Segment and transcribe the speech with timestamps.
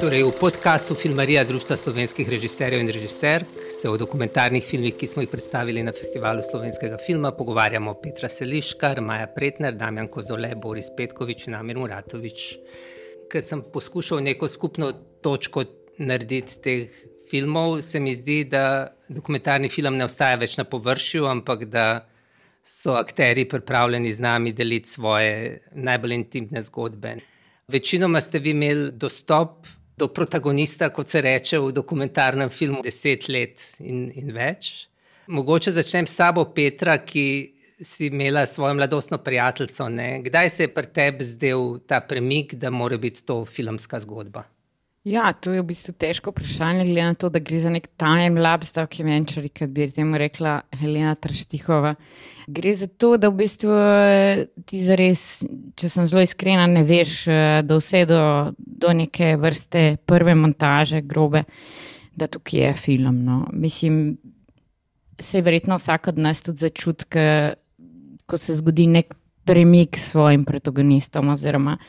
[0.00, 3.46] Torej, v podkastu Filmarija Društva slovenskih režiserjev in režiserk
[3.80, 9.02] se o dokumentarnih filmih, ki smo jih predstavili na festivalu slovenskega filma, pogovarjamo Petra Seliškar,
[9.04, 12.44] Maja Pretner, Damjan Kozole, Boris Petkovič in Amir Muratovič.
[13.28, 14.88] Ker sem poskušal neko skupno
[15.20, 15.64] točko
[15.98, 21.66] narediti teh filmov, se mi zdi, da dokumentarni film ne ostaja več na površju, ampak
[21.68, 21.84] da
[22.64, 27.18] so akteri pripravljeni z nami deliti svoje najbolj intimne zgodbe.
[27.68, 29.68] Večinoma ste vi imeli dostop
[30.00, 34.88] do protagonista, kot se reče v dokumentarnem filmu, deset let in, in več.
[35.30, 37.26] Mogoče začnem s tabo, Petra, ki
[37.80, 39.88] si imela svojo mladostno prijateljico.
[39.88, 40.08] Ne?
[40.24, 44.44] Kdaj se je pri tebi zdel ta premik, da mora biti to filmska zgodba?
[45.04, 48.36] Ja, to je v bistvu težko vprašanje, glede na to, da gre za nek time
[48.36, 51.94] lapse documentary, kot bi temu rekla Helena Traštihova.
[52.44, 55.22] Gre za to, da v bistvu eh, ti zares,
[55.80, 58.20] če sem zelo iskrena, ne veš, eh, da vse do,
[58.58, 61.46] do neke vrste prve montaže, grobe,
[62.12, 63.24] da tukaj je film.
[63.24, 63.40] No.
[63.56, 64.18] Mislim,
[65.16, 67.54] se je verjetno vsak od nas tudi začutka,
[68.28, 69.16] ko se zgodi nek
[69.48, 71.80] premik s svojim protagonistom oziroma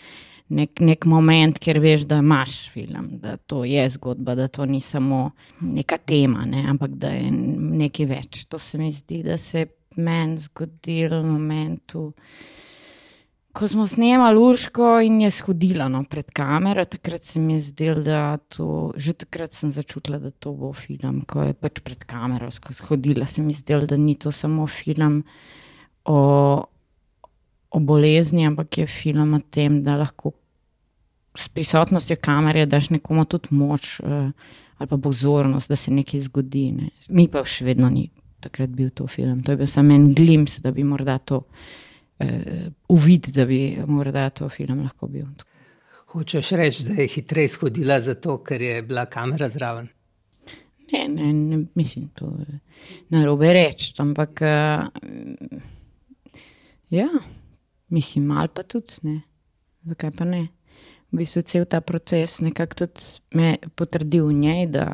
[0.52, 4.82] nek, nek moment, kjer veš, da imaš film, da to je zgodba, da to ni
[4.84, 8.44] samo neka tema, ne, ampak da je nekaj več.
[8.52, 12.10] To se mi zdi, da se je meni zgodilo v momentu.
[13.52, 18.04] Ko smo snemali Urško in je shodila no, pred kamero, takrat se mi je zdelo,
[18.04, 21.20] da to, že takrat sem začutila, da to bo film.
[21.28, 25.24] Ko je pač pred kamero shodila, se mi je zdelo, da ni to samo film
[26.08, 26.20] o,
[27.72, 30.32] o bolezni, ampak je film o tem, da lahko
[31.36, 34.32] s prisotnostjo kamere daš nekomu tudi moč uh,
[34.78, 36.72] ali pa pozornost, da se nekaj zgodi.
[36.72, 36.90] Ne.
[37.10, 38.08] Mi pa še vedno ni
[38.42, 39.44] takrat bil to film.
[39.46, 44.30] To je bil samo en glimpse, da bi morda to uh, uvid, da bi morda
[44.34, 45.28] to film lahko bil.
[46.12, 49.88] Hočeš reči, da je hitreje shodila zato, ker je bila kamera zraven?
[50.92, 52.58] Ne, ne, ne mislim, to je
[53.14, 54.90] narobe reči, ampak uh,
[56.90, 57.08] ja,
[57.88, 59.22] mislim, mal pa tudi ne.
[59.88, 60.48] Zakaj pa ne?
[61.12, 63.02] V bistvu cel ta proces nekako tudi
[63.34, 64.86] me potrdil v njej, da,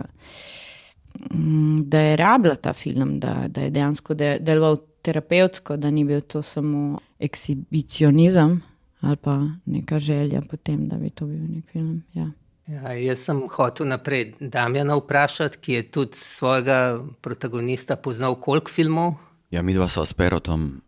[1.31, 6.21] mm, da je rabila ta film, da, da je dejansko deloval terapevtsko, da ni bil
[6.21, 8.61] to samo ekshibicionizem
[9.01, 12.03] ali pa neka želja potem, da bi to bil nek film.
[12.13, 12.31] Ja.
[12.67, 19.13] Ja, jaz sem hotel naprej Damjana vprašati, ki je tudi svojega protagonista poznal koliko filmov.
[19.51, 20.81] Ja, mi dva sva s Perotom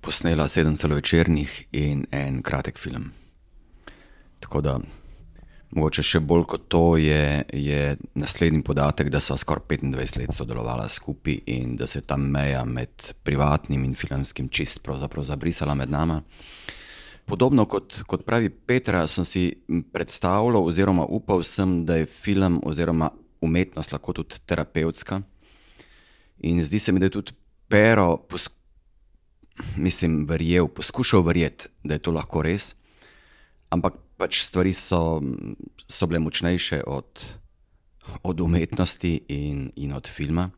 [0.00, 3.12] posnela sedem celovečernih in en kratek film.
[4.42, 4.74] Tako da,
[5.72, 10.88] mogoče še bolj kot to je, je naslednji podatek, da so skoraj 25 let sodelovali
[10.90, 15.90] skupaj in da se je ta meja med privatnim in filmskim čist pravzaprav zabrisala med
[15.90, 16.20] nami.
[17.26, 19.44] Podobno kot, kot pravi Petra, sem si
[19.94, 25.20] predstavljal, oziroma upal sem, da je film oziroma umetnost lahko tudi terapevtska.
[26.50, 27.38] In zdi se mi, da je tudi
[27.72, 28.50] Pero, pos,
[29.80, 32.74] mislim, verjel, poskušal verjeti, da je to lahko res.
[33.72, 35.18] Ampak pač stvari so,
[35.90, 37.26] so bile močnejše od,
[38.22, 40.50] od umetnosti in, in od filma.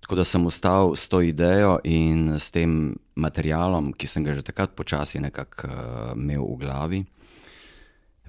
[0.00, 4.46] Tako da sem ostal s to idejo in s tem materialom, ki sem ga že
[4.46, 5.76] takrat počasi nekako uh,
[6.16, 7.00] imel v glavi.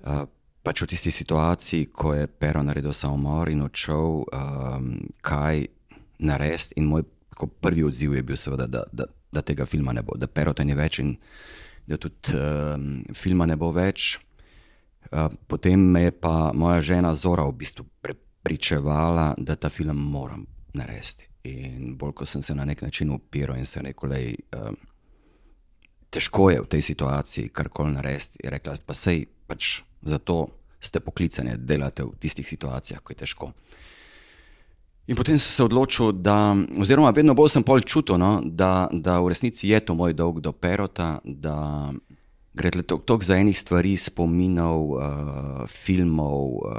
[0.01, 0.25] Uh,
[0.65, 4.89] pač v tisti situaciji, ko je Pero naredil samomor in odšel, um,
[5.23, 5.67] kaj
[6.19, 6.75] narediti.
[6.81, 7.05] In moj
[7.61, 10.65] prvi odziv je bil, seveda, da, da, da tega filma ne bo, da Pero te
[10.65, 11.15] ni več in
[11.87, 14.17] da tudi um, filma ne bo več.
[15.11, 20.45] Eh, potem me je pa moja žena Zora v bistvu prepričevala, da ta film moram
[20.73, 21.27] narediti.
[21.43, 24.71] In bolj ko sem se na nek način upiral in se rekel, da je uh,
[26.09, 30.47] težko je v tej situaciji karkoli narediti, je rekla, pa sej pač zato
[30.79, 33.51] ste poklicani, da delate v tistih situacijah, ko je težko.
[35.07, 39.21] In potem sem se odločil, da, oziroma vedno bolj sem pol čutil, no, da, da
[39.23, 41.93] v resnici je to moj dolg do perota, da
[42.57, 45.03] Gre toliko za enih stvari, spominov, uh,
[45.69, 46.73] filmov, uh,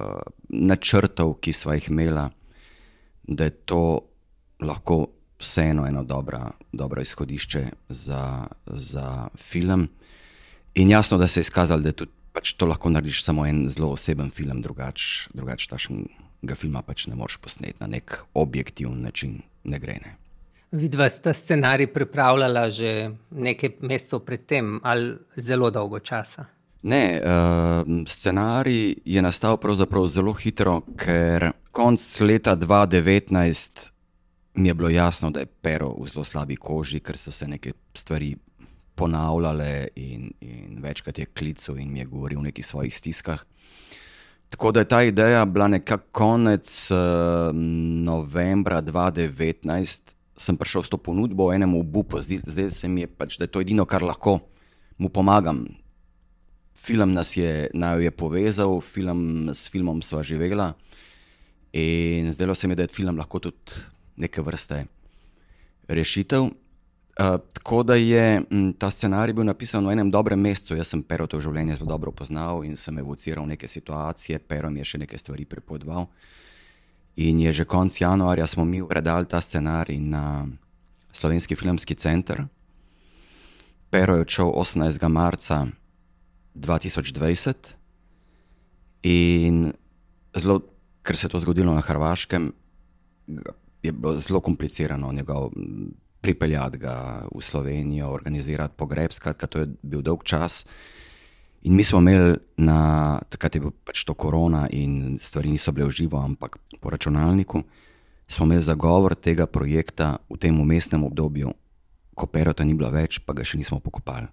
[0.48, 2.26] načrtov, ki smo jih imeli,
[3.22, 4.00] da je to
[4.60, 5.06] lahko
[5.38, 9.88] vseeno eno dobra, dobro izhodišče za, za film.
[10.74, 13.92] In jasno, da se je izkazalo, da tudi, pač to lahko narediš samo en zelo
[13.94, 15.68] oseben film, drugače drugač
[16.54, 19.98] filma pač ne moreš posneti na nek objektiven način, ne gre.
[20.04, 20.16] Ne.
[20.70, 26.44] Vidva sta scenarij pripravljala že nekaj mesecev predtem ali zelo dolgo časa?
[26.82, 33.88] Ne, uh, scenarij je nastal pravzaprav zelo hitro, ker konc leta 2019
[34.54, 37.72] mi je bilo jasno, da je pero v zelo slabi koži, ker so se neke
[37.94, 38.36] stvari
[38.94, 43.44] ponavljale in, in večkrat je klical in mi je govoril o nekih svojih stiskah.
[44.48, 46.98] Tako da je ta ideja bila nekako konec uh,
[48.04, 53.36] novembra 2019, sem prišel s to ponudbo enemu obupu, zdaj, zdaj se mi je pač,
[53.38, 54.38] da je to edino, kar lahko
[54.98, 55.66] mu pomagam.
[56.78, 60.72] Film nas je, je povezal, film, s filmom sva živela
[61.72, 63.82] in zdelo se mi, da je film lahko tudi
[64.16, 64.86] neke vrste
[65.88, 66.48] rešitev.
[67.18, 70.76] Uh, tako da je m, ta scenarij bil napisan v enem dobrem mestu.
[70.78, 74.78] Jaz sem Pero to življenje zelo dobro poznal in sem evociral neke situacije, Pero mi
[74.78, 76.06] je še nekaj stvari prepovedal.
[77.18, 80.46] In je že konec januarja smo mi predali ta scenarij na
[81.12, 82.46] Slovenski filmski center.
[83.90, 85.08] Pero je odšel 18.
[85.08, 85.66] marca
[86.54, 87.74] 2020
[89.02, 89.72] in
[90.34, 90.62] zelo,
[91.02, 92.52] ker se je to zgodilo na Hrvaškem,
[93.82, 95.50] je bilo zelo komplicirano njegov
[96.20, 99.12] pripeljati ga v Slovenijo, organizirati pogreb.
[99.12, 100.66] Skratka, to je bil dolg čas.
[101.68, 105.90] In mi smo imeli, na, takrat je bil pač to korona in stvari niso bile
[105.90, 107.60] v živo, ampak po računalniku,
[108.24, 111.52] smo imeli zagovor tega projekta v tem umestnem obdobju,
[112.16, 114.32] ko perota ni bilo več, pa ga še nismo pokopali.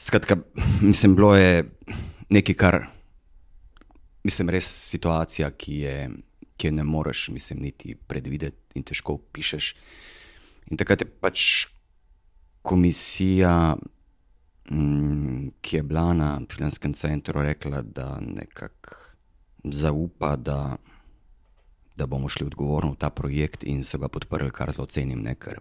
[0.00, 0.40] Skratka,
[0.88, 1.68] mislim, bilo je
[2.32, 2.80] nekaj, kar,
[4.24, 5.96] mislim, res situacija, ki je,
[6.56, 9.74] ki je ne moreš, mislim, niti predvideti in težko pišeš.
[10.72, 11.66] In takrat je pač
[12.64, 13.76] komisija,
[15.60, 18.96] ki je bila na filmskem centru, rekla, da nekako
[19.64, 20.76] zaupa, da,
[21.96, 25.22] da bomo šli odgovorno v ta projekt in so ga podprli, kar zelo cenim.
[25.24, 25.34] Ne?
[25.34, 25.60] Ker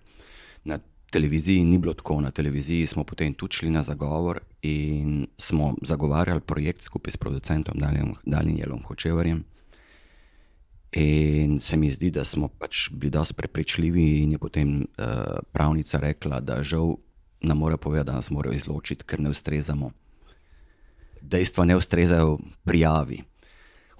[0.63, 0.79] na
[1.11, 6.41] televiziji ni bilo tako, na televiziji smo potem tudi šli na zagovor in smo zagovarjali
[6.41, 7.79] projekt skupaj s producentom
[8.25, 9.43] Danielom Hočevarjem.
[10.93, 15.99] In se mi zdi, da smo pač bili dosti prepričljivi, in je potem uh, pravnica
[15.99, 16.95] rekla, da žal
[17.43, 19.91] nam mora povedati, da nas morajo izločiti, ker ne ustrezamo.
[21.21, 23.21] Dejstva ne ustrezajo prijavi.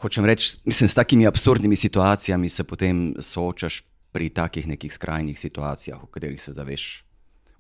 [0.02, 6.04] Hočem reči, mislim, s takimi absurdnimi situacijami se potem soočaš pri takih nekih skrajnih situacijah,
[6.04, 7.06] v katerih se zaveš,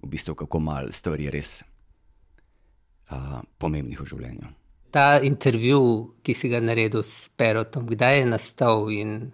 [0.01, 4.51] v bistvu, kako malo stvari je res uh, pomembnih v življenju
[4.93, 9.31] ta intervju, ki si ga naredil s Perotom, kdaj je nastal in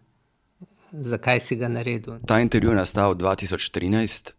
[0.92, 2.22] zakaj si ga naredil?
[2.24, 4.32] Ta intervju je nastal 2013.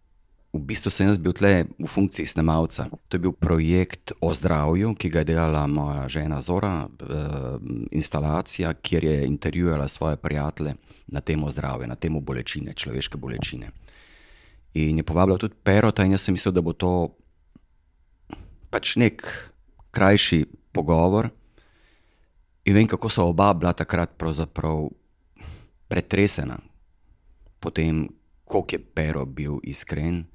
[0.51, 2.91] V bistvu sem jaz bil tle v funkciji snemalca.
[2.91, 7.59] To je bil projekt o zdravju, ki ga je delala moja žena Zora, eh,
[7.95, 10.75] instalacija, kjer je intervjuvala svoje prijatelje
[11.07, 13.71] na temo zdravja, na temo bolečine, človeške bolečine.
[14.75, 17.15] In je povabila tudi Perota, in jaz sem mislil, da bo to
[18.71, 19.23] pač nek
[19.91, 21.31] krajši pogovor.
[22.65, 24.15] In vem, kako so oba bila takrat
[25.89, 26.59] pretresena,
[27.61, 28.09] potem,
[28.45, 30.30] koliko je Pero bil iskren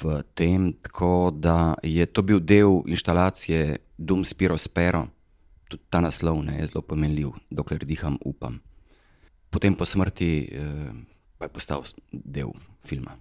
[0.00, 5.06] v tem, tako da je to bil del instalacije Dum Spiro Spero,
[5.68, 8.60] tudi ta naslov ne, je zelo pomenljiv, dokler diham, upam.
[9.50, 10.92] Potem po smrti eh,
[11.38, 12.54] pa je postal del
[12.84, 13.16] filma.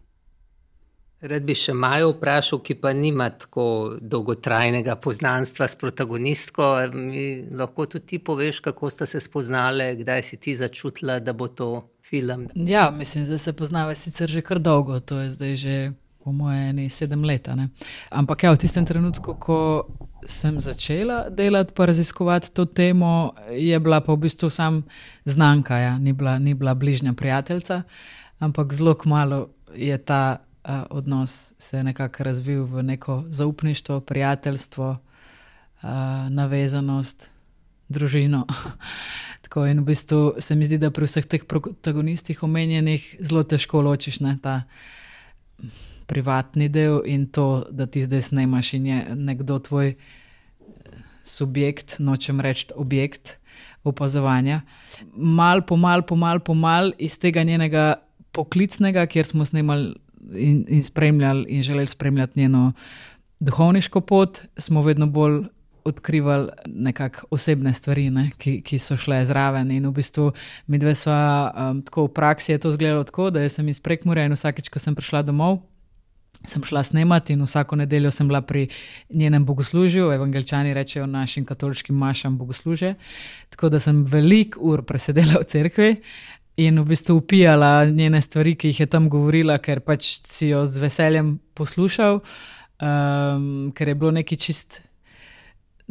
[1.21, 3.63] Rad bi še Majo vprašal, ki pa nima tako
[4.01, 6.69] dolgotrajnega poznanstva s protagonistko.
[6.97, 11.47] Mi lahko tudi ti poveš, kako ste se spoznali, kdaj si ti začutila, da bo
[11.47, 11.69] to
[12.01, 12.47] film.
[12.56, 15.75] Ja, mislim, da se poznava sicer že kar dolgo, to je zdaj že
[16.23, 17.50] po mojem sedem let.
[18.09, 19.88] Ampak ja, v tistem trenutku, ko
[20.27, 24.84] sem začela delati in raziskovati to temo, je bila pa v bistvu sam
[25.25, 25.98] znanka, ja.
[25.98, 27.84] ni, bila, ni bila bližnja prijateljica,
[28.39, 35.89] ampak zelo malo je ta uh, odnos se nekako razvil v neko zaupništvo, prijateljstvo, uh,
[36.29, 37.31] navezanost,
[37.89, 38.45] družino.
[39.41, 43.81] Tako in v bistvu se mi zdi, da pri vseh teh protagonistih omenjenih zelo težko
[43.81, 44.62] ločiš ne, ta
[46.12, 49.94] privatni del in to, da ti zdaj snemaš in je nekdo tvoj
[51.24, 53.38] subjekt, nočem reči objekt.
[53.84, 54.60] Opazovanja.
[55.18, 57.96] Mal po mal, po mal, po mal iz tega njenega
[58.32, 59.96] poklicnega, kjer smo snemali
[60.38, 62.74] in, in spremljali in želeli spremljati njeno
[63.39, 65.41] duhovniško pot, smo vedno bolj
[65.86, 69.72] odkrivali nekakšne osebne stvari, ne, ki, ki so šle zraven.
[69.72, 70.30] In v bistvu
[70.68, 74.25] mi dve sva um, tako v praksi je to izgledalo tako, da sem iz Prekmura
[74.25, 75.58] in vsakeč, ko sem prišla domov.
[76.45, 78.67] Sem šla snemati in vsako nedeljo sem bila pri
[79.10, 82.95] njenem bogoslužju, evangelčani rečejo našim katoliškim mašam bogoslužje.
[83.50, 85.95] Tako da sem veliko ur presedela v cerkvi,
[86.57, 90.65] in v bistvu upijala njene stvari, ki jih je tam govorila, ker pač si jo
[90.65, 94.81] z veseljem poslušal, um, ker je bilo nekaj čist.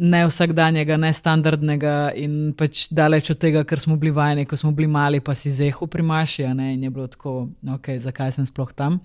[0.01, 4.71] Ne vsakdanjega, ne standardnega, in pač daleč od tega, kar smo bili vajeni, ko smo
[4.73, 8.97] bili mali, pa si zehu primaši, in je bilo tako, okay, zakaj sem sploh tam.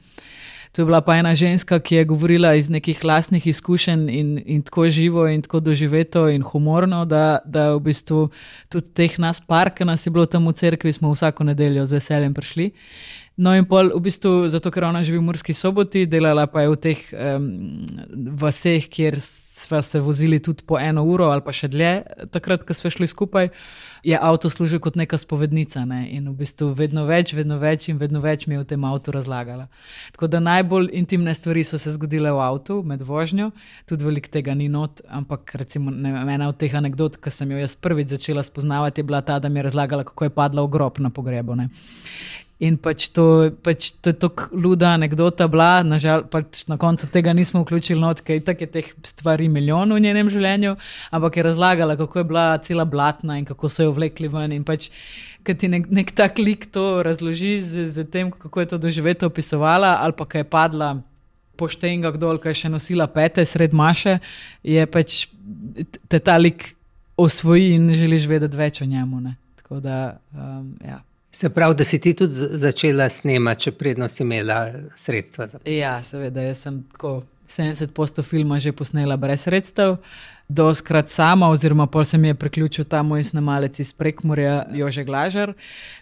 [0.76, 4.62] To je bila pa ena ženska, ki je govorila iz nekih lastnih izkušenj in, in
[4.62, 8.28] tako živo in tako doživeto in humorno, da, da v bistvu
[8.68, 11.96] tudi teh nas par, ki nas je bilo tam v cerkvi, smo vsako nedeljo z
[11.96, 12.70] veseljem prišli.
[13.40, 16.74] No, in pol, v bistvu, zato ker ona živi v Murski soboti, delala pa je
[16.74, 17.48] v teh um,
[18.36, 21.92] vaseh, kjer smo se vozili tudi po eno uro ali pa še dlje,
[22.36, 23.48] takrat, ko smo šli skupaj,
[24.06, 25.82] je avto služil kot neka spovednica.
[25.84, 26.06] Ne?
[26.14, 29.10] In v bistvu vedno več, vedno več in vedno več mi je v tem avtu
[29.16, 29.66] razlagala.
[30.14, 33.50] Tako da najbolj intimne stvari so se zgodile v avtu med vožnjo,
[33.90, 37.58] tudi veliko tega ni not, ampak recimo ne, ena od teh anegdot, ki sem jo
[37.58, 40.74] jaz prvič začela spoznavati, je bila ta, da mi je razlagala, kako je padla v
[40.78, 41.58] grob na pogrebu.
[41.58, 41.68] Ne?
[42.56, 47.34] In pač to, pač to je tako luda anekdota bila, nažal, pač na koncu tega
[47.36, 50.72] nismo vključili, not, ker je teh stvari milijon v njenem življenju,
[51.12, 54.54] ampak je razlagala, kako je bila cela blatna in kako so jo vlekli ven.
[54.56, 54.88] In pač,
[55.44, 59.28] ker ti nek, nek tak lik to razloži z, z tem, kako je to doživeti
[59.28, 60.90] opisovala, ali pa kaj je padla.
[61.56, 64.18] Poštenga, kdo je še nosila pete sred maše,
[64.64, 65.26] je pač
[66.08, 66.74] te ta lik
[67.16, 69.20] osvoji in želiš vedeti več o njemu.
[69.20, 69.36] Ne?
[69.60, 71.00] Tako da, um, ja.
[71.36, 75.68] Se pravi, da si ti tudi začela snemati, če predno si imela sredstva za to?
[75.68, 77.10] Ja, seveda, jaz sem tako
[77.44, 79.98] 70% filma že posnela brez sredstev.
[80.48, 85.52] Doskrat sama, oziroma pol se mi je priključil ta moj snemalec iz Prekmorja, Jože Glažar.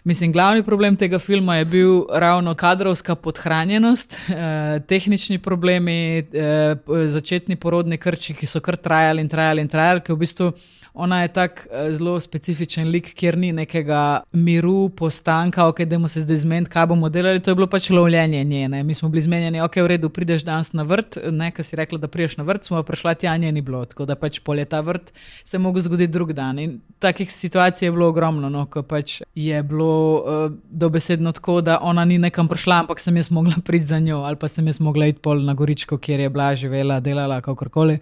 [0.03, 6.75] Mislim, glavni problem tega filma je bil ravno kadrovska podhranjenost, eh, tehnični problemi, eh,
[7.07, 10.53] začetni porodni krči, ki so kar trajali in trajali in trajali, ki v bistvu
[10.95, 16.21] ona je tako uh, zelo specifičen lik, kjer ni nekega miru, postanka, ok, da se
[16.21, 17.41] zdaj zmeniti, kaj bomo delali.
[17.43, 18.83] To je bilo pač lovljenje njene.
[18.83, 22.07] Mi smo bili zmenjeni, ok, v redu, prideš danes na vrt, nekaj si rekla, da
[22.07, 24.81] prideš na vrt, smo pa prišla tja, nje ni bilo, tako da pač polje ta
[24.81, 25.11] vrt
[25.43, 26.59] se lahko zgodi drug dan.
[26.59, 31.79] In takih situacij je bilo ogromno, no, ko pač je bilo uh, dobesedno tako, da
[31.81, 34.79] ona ni nekam prišla, ampak sem jaz mogla priti za njo ali pa sem jaz
[34.79, 37.99] mogla iti pol na goričko, kjer je bila živela, delala, kakorkoli,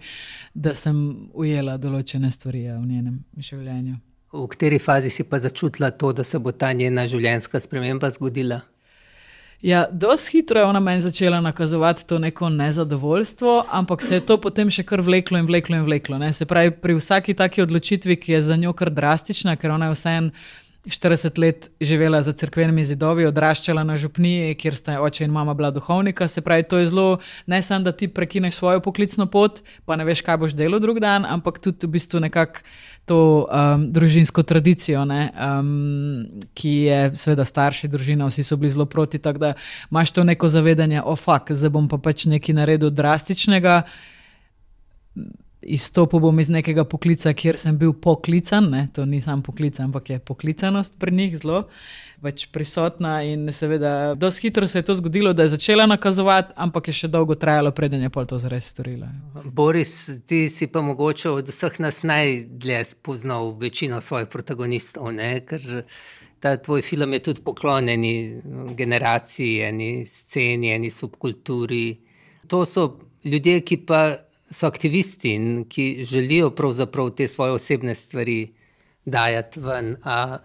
[0.54, 2.64] da sem ujela določene stvari.
[2.64, 3.98] Ja v njenem življenju.
[4.34, 8.62] V kateri fazi si pa začutila to, da se bo ta njena življenjska sprememba zgodila?
[9.64, 14.36] Ja, dosti hitro je ona meni začela nakazovati to neko nezadovoljstvo, ampak se je to
[14.36, 16.18] potem še kar vleklo in vleklo in vleklo.
[16.20, 16.28] Ne?
[16.36, 19.96] Se pravi, pri vsaki taki odločitvi, ki je za njo kar drastična, ker ona je
[19.96, 20.30] vseeno
[20.86, 25.70] 40 let živela za crkvenimi zidovi, odraščala na župniji, kjer sta oče in mama bila
[25.72, 26.28] duhovnika.
[26.28, 30.04] Se pravi, to je zelo ne samo, da ti prekineš svojo poklicno pot, pa ne
[30.04, 32.60] veš, kaj boš delal drug dan, ampak tudi v bistvu nekako
[33.04, 36.24] to um, družinsko tradicijo, ne, um,
[36.56, 39.18] ki je seveda starši družina, vsi so bili zelo proti.
[39.18, 39.52] Tako da
[39.90, 43.82] imaš to neko zavedanje, o oh, fuk, zdaj bom pa pač nekaj naredil drastičnega
[45.64, 48.88] izstopil bom iz nekega poklica, kjer sem bil poklican, ne?
[48.94, 51.64] to ni samo poklic, ampak je poklicanost pri njih zelo
[52.22, 53.16] več prisotna.
[53.26, 57.10] In seveda, dosti hitro se je to zgodilo, da je začela nakazovati, ampak je še
[57.12, 59.08] dolgo trajalo, preden je pol to zares storila.
[59.44, 59.94] Boris,
[60.26, 65.38] ti si pa mogoče od vseh nas najdlje spoznal večino svojih protagonistov, ne?
[65.46, 65.84] ker.
[66.44, 68.02] Ta tvoj film je tudi poklonjen
[68.76, 71.86] generaciji, eni sceni, eni subkulturi.
[72.52, 72.82] To so
[73.24, 74.00] ljudje, ki pa
[74.50, 78.52] so aktivisti in ki želijo pravzaprav te svoje osebne stvari
[79.04, 79.96] dajati ven.
[80.04, 80.38] A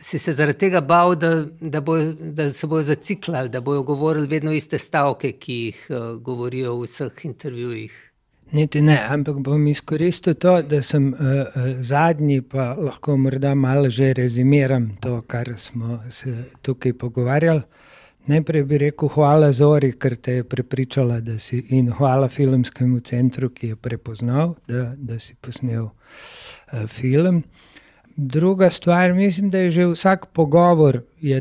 [0.00, 4.26] si se zaradi tega bal, da, da, bo, da se bodo zaciklali, da bodo govorili
[4.26, 8.00] vedno iste stavke, ki jih uh, govorijo v vseh intervjujih?
[8.52, 11.18] Niti ne, ampak bom izkoristil to, da sem uh,
[11.80, 17.62] zadnji, pa lahko morda malo že rezimiram to, kar smo se tukaj pogovarjali.
[18.26, 23.50] Najprej bi rekel hvala Zori, ker te je prepričala, da si in hvala filmskemu centru,
[23.50, 27.42] ki je prepoznal, da, da si posnel uh, film.
[28.16, 31.00] Druga stvar, mislim, da je že vsak pogovor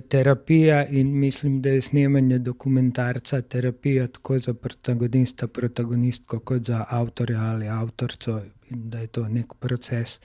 [0.09, 7.41] terapija in mislim, da je snemanje dokumentarca terapija tako za protagonista, protagonistko, kot za avtorja
[7.41, 10.19] ali avtorco in da je to nek proces,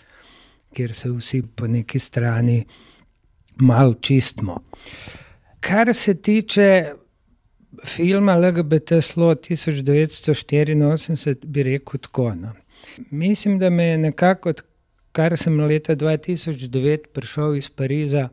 [0.73, 2.65] kjer se vsi po neki strani
[3.57, 4.61] malo čistimo.
[5.61, 6.93] Kar se tiče
[7.85, 12.35] filma LGBT Slo 1984, bi rekel tako.
[12.35, 12.53] No.
[13.11, 14.53] Mislim, da me je nekako,
[15.13, 18.29] kar sem leta 2009 prišel iz Pariza,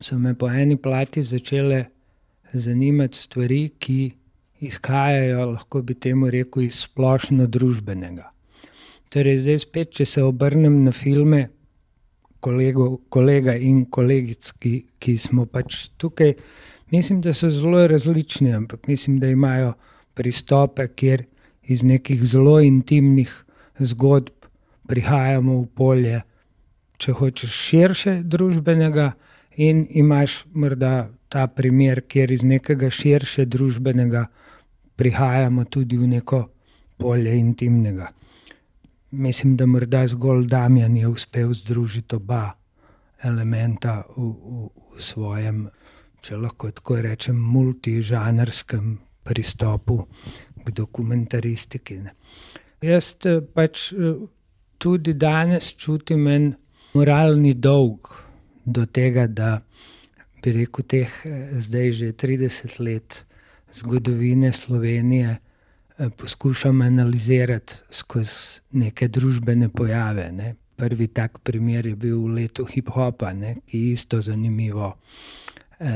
[0.00, 1.84] so me po eni plati začele
[2.52, 4.12] zanimati stvari, ki
[4.60, 8.30] izhajajo, lahko bi temu rekel, iz splošno družbenega.
[9.12, 11.48] Torej, zdaj spet, če se obrnem na filme,
[12.44, 16.34] kolego, kolega in kolegic, ki, ki smo pač tukaj.
[16.92, 19.74] Mislim, da so zelo različni, ampak mislim, da imajo
[20.18, 21.24] pristope, kjer
[21.68, 23.32] iz nekih zelo intimnih
[23.78, 24.37] zgodb
[24.88, 26.20] prihajamo v polje,
[26.98, 29.12] če hočeš širše družbenega,
[29.58, 34.28] in imaš morda ta primer, kjer iz nekega širše družbenega
[34.96, 36.44] prihajamo tudi v neko
[36.98, 38.12] polje intimnega.
[39.10, 42.52] Mislim, da morda zgolj Damjan je uspel združiti oba
[43.22, 45.68] elementa v, v, v svojem,
[46.20, 50.04] če lahko tako rečem, multižanrskem pristopu
[50.64, 51.98] k dokumentaristiki.
[52.04, 52.14] Ne.
[52.84, 54.18] Jaz eh, pač eh,
[54.78, 56.54] tudi danes čutim en
[56.94, 58.12] moralni dolg
[58.64, 59.60] do tega, da
[60.42, 63.24] bi rekel, teh eh, zdaj že 30 let
[63.72, 65.38] zgodovine Slovenije
[66.16, 70.30] poskušam analizirati skozi neke družbene pojave.
[70.32, 70.54] Ne.
[70.76, 73.32] Prvi tak primer je bil v letu hip-hopa,
[73.66, 74.96] ki je isto zanimivo.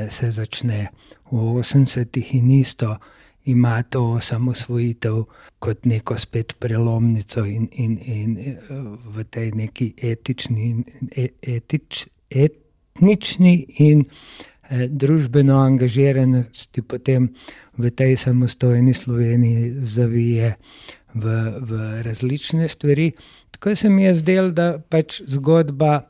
[0.08, 0.88] Se začne
[1.30, 2.96] v 80-ih in isto
[3.44, 5.24] ima to osamosvojitev
[5.58, 8.56] kot neko spet prelomnico in, in, in
[9.14, 10.84] v tej neki etični,
[11.16, 17.34] e, etič, etnični in eh, družbeno angažiranosti potem
[17.76, 20.56] v tej samostojni Sloveniji zavije
[21.14, 21.26] v,
[21.60, 23.12] v različne stvari.
[23.50, 26.06] Tako se mi je zdelo, da pač zgodba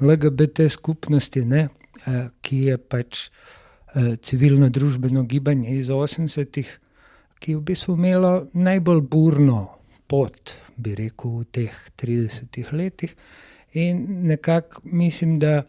[0.00, 1.68] LGBT skupnosti, ne,
[2.06, 3.55] eh, ki je pač eh,
[3.96, 6.68] civilno-družbeno gibanje iz 80-ih,
[7.40, 9.60] ki je v bistvu imelo najbolj burno
[10.06, 13.16] pot, bi rekel, v teh 30 letih.
[13.76, 15.62] In nekako mislim, da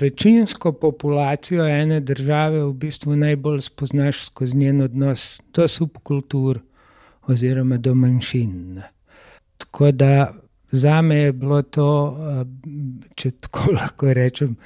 [0.00, 6.60] večinsko populacijo ene države v bistvu najbolj spoznaš skozi njen odnos do subkultur
[7.26, 8.82] oziroma do manjšin.
[9.56, 10.34] Tako da
[10.70, 12.16] za me je bilo to,
[13.14, 14.56] če tako lahko rečem,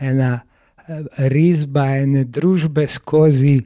[0.00, 0.40] ena
[1.16, 3.58] risba ene družbe skozi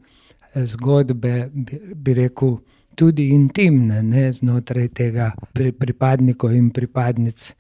[0.55, 1.51] zgodbe,
[1.95, 2.59] bi rekel,
[2.99, 7.53] tudi intimne, ne znotraj tega pripadnikov in pripadnic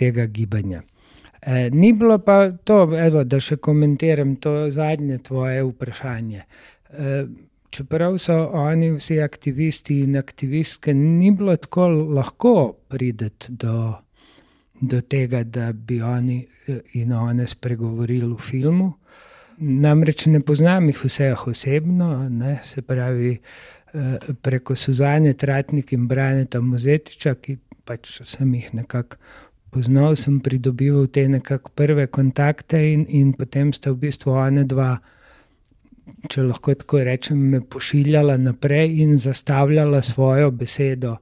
[0.00, 0.82] tega gibanja.
[1.42, 6.46] E, ni bilo pa to, evo, da še komentiram to zadnje tvoje vprašanje.
[7.76, 12.56] Čeprav so oni vsi aktivisti in aktivistke, ni bilo tako lahko
[12.88, 13.92] prideti do,
[14.80, 18.92] do tega, da bi oni e, in one spregovorili v filmu.
[19.58, 23.38] Namreč ne poznam jih vseh osebno, ne, se pravi
[24.42, 29.16] preko Suzane Tratnik in Braneta Muzetiča, ki pač sem jih nekako
[29.70, 34.96] poznal, sem pridobival te nekakšne prve kontakte, in, in potem sta v bistvu ona dva,
[36.30, 41.16] če lahko tako rečem, me pošiljala naprej in zastavljala svojo besedo,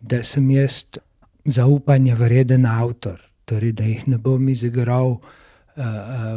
[0.00, 0.84] da sem jaz
[1.44, 5.22] zaupanja vreden avtor, torej da jih ne bom izigral uh,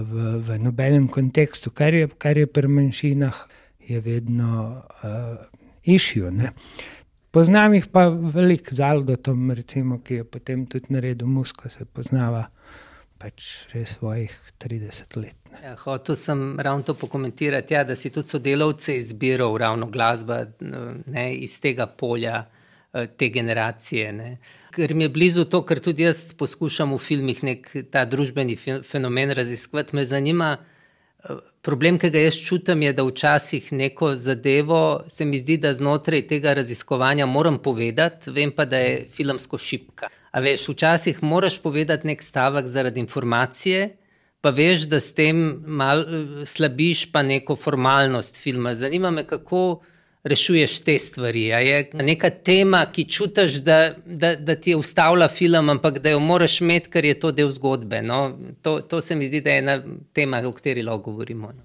[0.01, 3.43] v, v nobenem kontekstu, kar je, kar je pri manjšinah,
[3.85, 5.37] je vedno uh,
[5.83, 6.31] išijo.
[7.31, 12.47] Poznam jih pa veliko z Aldotom, recimo, ki je potem tudi naredil musko, se poznava
[13.19, 15.35] pač že svojih 30 let.
[15.63, 21.35] Ja, hotel sem ravno to pokomentirati, ja, da si tudi sodelavce izbiral ravno glasba ne,
[21.35, 22.45] iz tega polja,
[22.93, 24.11] eh, te generacije.
[24.13, 24.37] Ne.
[24.75, 29.31] Ker mi je blizu to, kar tudi jaz poskušam v filmih nek ta družbeni fenomen
[29.31, 30.57] raziskovati, me zanima,
[31.65, 36.27] Problem, ki ga jaz čutim, je, da včasih neko zadevo se mi zdi, da znotraj
[36.29, 40.11] tega raziskovanja moram povedati, vem pa, da je filmsko šipka.
[40.31, 43.88] A veš, včasih moraš povedati nek stavek zaradi informacije,
[44.41, 46.05] pa veš, da s tem mal
[46.45, 48.75] slabiš pa neko formalnost filma.
[48.75, 49.81] Zanima me, kako
[50.25, 51.43] rešuješ te stvari.
[51.43, 56.19] Je neka tema, ki čutiš, da, da, da ti je ustavila film, ampak da jo
[56.19, 58.01] moraš imeti, ker je to del zgodbe.
[58.01, 58.38] No?
[58.61, 59.77] To, to se mi zdi, da je ena
[60.13, 61.51] tema, o kateri lahko govorimo.
[61.53, 61.61] No?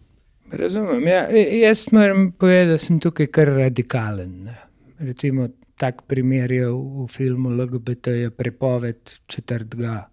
[0.53, 1.09] Razumem.
[1.09, 1.25] Ja,
[1.63, 4.37] jaz moram povedati, da sem tukaj kar radikalen.
[4.45, 4.57] Ne.
[4.99, 5.49] Recimo,
[5.81, 10.07] tak primer je v, v filmu LGBT, je prepoved četrtega.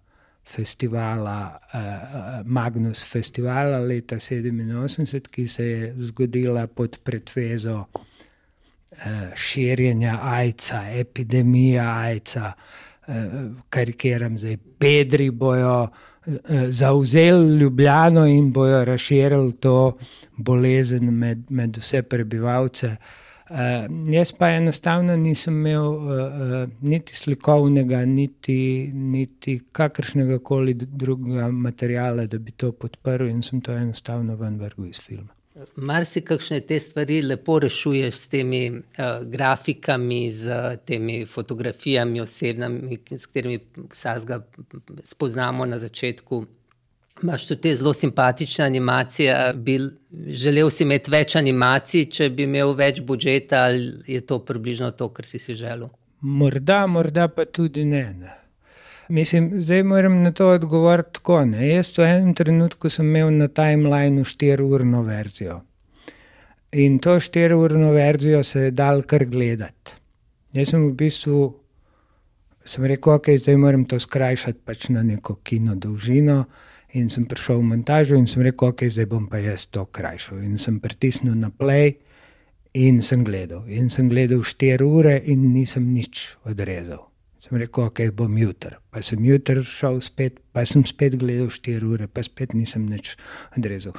[0.48, 8.07] Festivala, uh, Magnus Festivala leta 87, ki se je zgodila pod pretvezo Eh,
[9.34, 12.52] širjenja AIDS-a, epidemija AIDS-a,
[13.08, 13.14] eh,
[13.70, 15.88] karikiram zdaj, Pedri bojo
[16.26, 19.96] eh, zauzeli Ljubljano in bojo razširili to
[20.36, 22.96] bolezen med, med vse prebivalce.
[23.50, 23.56] Uh,
[24.12, 32.26] jaz pa enostavno nisem imel uh, uh, niti slikovnega, niti, niti kakršnega koli drugega materiala,
[32.26, 35.37] da bi to podprl, in sem to enostavno vrgel iz filma.
[35.76, 42.98] Mar si kakšne te stvari lepo rešuješ s temi uh, grafikami, z temi fotografijami, osebnimi,
[43.10, 43.58] s katerimi
[43.92, 44.40] vsega
[45.04, 46.44] spoznamo na začetku.
[47.22, 49.52] Imáš tudi te zelo simpatične animacije.
[49.54, 49.78] Bi
[50.26, 55.08] želel si imeti več animacij, če bi imel več budžeta, ali je to približno to,
[55.10, 55.88] kar si si želel?
[56.20, 58.04] Morda, morda pa tudi ne.
[58.14, 58.36] ne.
[59.08, 61.44] Mislim, zdaj moram na to odgovoriti tako.
[61.44, 61.68] Ne?
[61.68, 65.62] Jaz v enem trenutku sem imel na timelineu 4-urno verzijo.
[66.72, 69.96] In to 4-urno verzijo se je dal kar gledati.
[70.52, 71.40] Jaz sem v bistvu
[72.68, 76.44] sem rekel, ok, zdaj moram to skrajšati pač na neko kino dolžino.
[76.92, 80.42] In sem prišel v montažo in sem rekel, ok, zdaj bom pa jaz to krajšal.
[80.44, 81.96] In sem pritisnil na play
[82.76, 83.64] in sem gledal.
[83.72, 87.07] In sem gledal 4 ure in nisem nič odrezal.
[87.48, 88.76] Sem rekel, ok, bom jutri.
[88.92, 93.14] Pa sem jutri šel spet, pa sem spet gledal 4 ure, pa spet nisem nič
[93.56, 93.94] odrezal.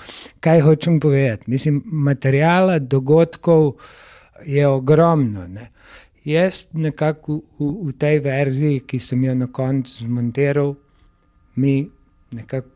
[0.46, 1.50] Kaj hočem povedati?
[1.50, 3.80] Mislim, materijala, dogodkov
[4.46, 5.48] je ogromno.
[5.50, 5.72] Ne?
[6.30, 10.76] Jaz nekako v, v tej verziji, ki sem jo na koncu zmontiral,
[11.58, 11.90] mi
[12.38, 12.70] nekako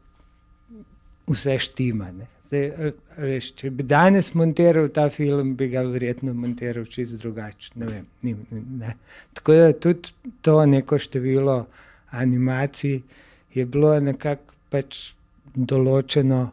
[1.29, 2.09] vse štima.
[2.17, 2.32] Ne?
[2.53, 7.71] Zdaj, veš, če bi danes montiral ta film, bi ga verjetno montiral čisto drugače.
[7.81, 8.93] Ne ne.
[9.33, 10.13] Tako da tudi
[10.45, 11.65] to neko število
[12.13, 13.01] animacij
[13.53, 14.99] je bilo nekako pač
[15.55, 16.43] določeno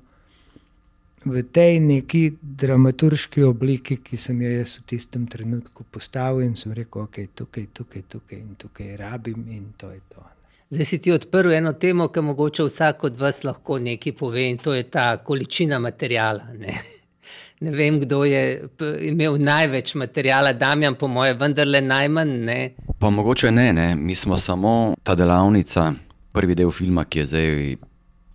[1.24, 6.72] v tej neki dramaturški obliki, ki sem jo jaz v tistem trenutku postavil in sem
[6.72, 10.24] rekel, ok, tukaj, tukaj, tukaj in tukaj rabim in to je to.
[10.70, 14.59] Zdaj si ti odprl eno temo, ki mogoče vsak od vas lahko nekaj pove, in
[14.59, 16.44] to je ta količina materijala.
[16.59, 16.74] Ne?
[17.64, 18.68] ne vem, kdo je
[19.00, 22.37] imel največ materijala, Damjan, po moje, vendarle najmanj.
[22.44, 22.59] Ne?
[22.98, 25.92] Pa mogoče ne, ne, mi smo samo ta delavnica,
[26.33, 27.76] prvi del filma, ki je zdaj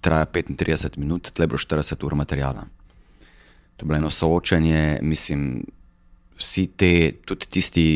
[0.02, 2.68] traja 35 minut, tle bo 40 ur materijala.
[3.78, 5.64] To je bilo eno soočenje, mislim,
[6.38, 7.88] vsi te, tudi tisti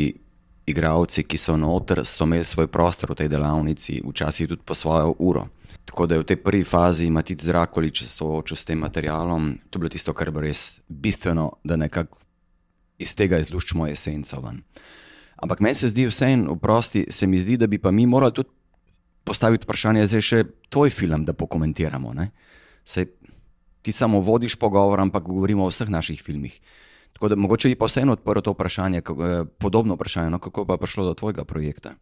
[0.70, 5.16] igravci, ki so noter, so imeli svoj prostor v tej delavnici, včasih tudi po svojo
[5.20, 5.48] uro.
[5.90, 9.82] Tako da je v tej prvi fazi Matic Drakolič soočil s tem materialom, to je
[9.82, 12.20] bilo tisto, kar je res bistveno, da nekako
[13.00, 14.62] iz tega izluščimo esenco ven.
[15.40, 18.50] Ampak meni se zdi vseeno, oprosti, se mi zdi, da bi pa mi morali tudi
[19.24, 22.14] postaviti vprašanje, zdaj še tvoj film, da pokomentiramo.
[23.82, 26.60] Ti samo vodiš pogovor, ampak govorimo o vseh naših filmih.
[27.14, 30.78] Tako da mogoče bi pa vseeno odprl to vprašanje, eh, podobno vprašanje, no, kako pa
[30.78, 31.96] je prišlo do tvojega projekta.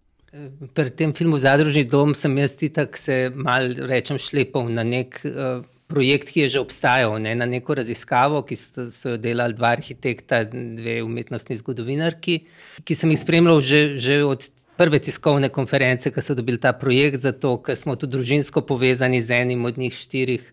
[0.74, 5.64] Pri tem filmu Zadružni dom sem jaz tako se mal rečem šlepal na nek uh,
[5.88, 9.72] projekt, ki je že obstajal, ne, na neko raziskavo, ki so, so jo delali dva
[9.78, 12.42] arhitekta, dve umetnostni zgodovinarki,
[12.84, 17.24] ki sem jih spremljal že, že od prve tiskovne konference, ko so dobili ta projekt,
[17.24, 20.52] zato ker smo tudi družinsko povezani z enim od njih štirih.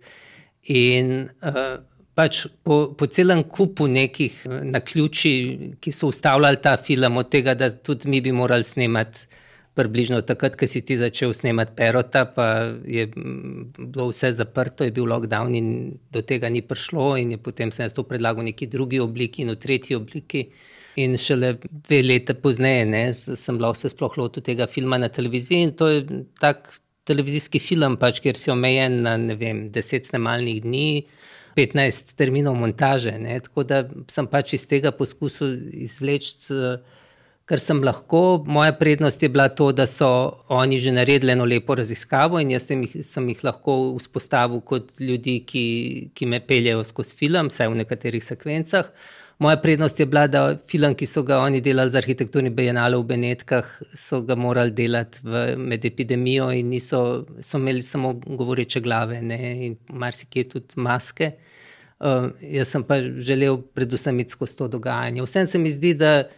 [0.72, 1.82] In, uh,
[2.14, 5.38] pač po, po celem kupu nekih eh, naključij,
[5.82, 9.26] ki so ustavljali ta film, od tega, da tudi mi bi morali snemati.
[9.74, 12.44] Približno takrat, ko si ti začel snemati Perota, pa
[12.86, 15.72] je mm, bilo vse zaprto, je bil lockdown in
[16.14, 19.50] do tega ni prišlo, in potem sem jaz to predlagal v neki drugi obliki in
[19.50, 20.44] v tretji obliki.
[21.02, 25.66] In šele dve leta pozneje ne, sem lahko se sploh lotil tega filma na televiziji.
[25.66, 26.70] In to je tak
[27.10, 30.88] televizijski film, pač, kjer si omejen na vem, deset snemalnih dni.
[31.56, 33.14] 15 terminov montaže.
[33.18, 33.38] Ne?
[33.40, 35.54] Tako da sem pač iz tega poskusil
[35.86, 36.54] izvleči,
[37.44, 38.42] kar sem lahko.
[38.46, 40.08] Moja prednost je bila to, da so
[40.48, 44.96] oni že naredili eno lepo raziskavo in jaz sem jih, sem jih lahko vzpostavil kot
[45.00, 45.66] ljudi, ki,
[46.14, 48.90] ki me peljejo skozi film, vsaj v nekaterih sekvencah.
[49.38, 53.06] Moja prednost je bila, da film, ki so ga oni delali za arhitekturni bienale v
[53.08, 53.66] Benetkah,
[53.98, 59.76] so ga morali delati v, med epidemijo in niso imeli samo govoreče glave ne, in
[59.90, 61.32] marsikje tudi maske.
[61.98, 65.22] Uh, jaz sem pa želel predvsem iti skozi to dogajanje.
[65.22, 66.28] Vsem se mi zdi, da,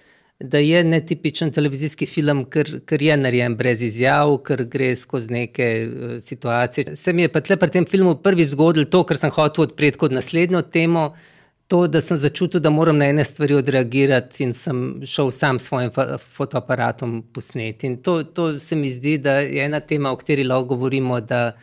[0.40, 5.70] da je netipičen televizijski film, ker, ker je narejen brez izjav, ker gre skozi neke
[5.84, 6.96] uh, situacije.
[6.96, 10.00] Se mi je pa tle pri tem filmu prvi zgodil to, kar sem hotel odpreti
[10.00, 11.10] kot naslednjo temo
[11.66, 15.68] to, da sem začutil, da moram na ene stvari odreagirati, in sem šel sam s
[15.68, 15.90] svojim
[16.36, 17.86] fotoaparatom posneti.
[17.86, 21.20] In to, to se mi zdi, da je ena tema, o kateri lahko govorimo.
[21.20, 21.56] Da,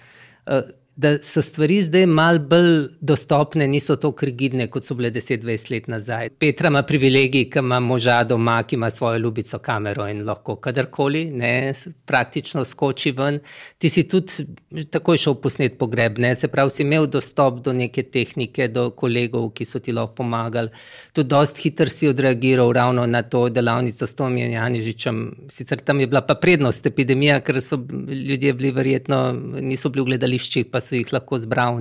[0.46, 0.62] uh,
[0.96, 5.88] da so stvari zdaj malo bolj dostopne, niso tako rigidne, kot so bile 10-20 let
[5.90, 6.30] nazaj.
[6.40, 11.26] Petra ima privilegij, ki ima moža doma, ki ima svojo ljubico kamero in lahko kadarkoli,
[11.32, 11.74] ne,
[12.06, 13.40] praktično skoči ven.
[13.78, 18.04] Ti si tudi takoj šel posnet pogreb, ne, se pravi, si imel dostop do neke
[18.04, 20.70] tehnike, do kolegov, ki so ti lahko pomagali.
[21.14, 25.24] Tudi dost hitro si odreagiral ravno na to delavnico s Tomijem Janižičem.
[25.50, 27.82] Sicer tam je bila pa prednost epidemija, ker so
[28.30, 29.24] ljudje bili verjetno,
[29.62, 31.80] niso bili v gledališčih, so jih lahko zbral.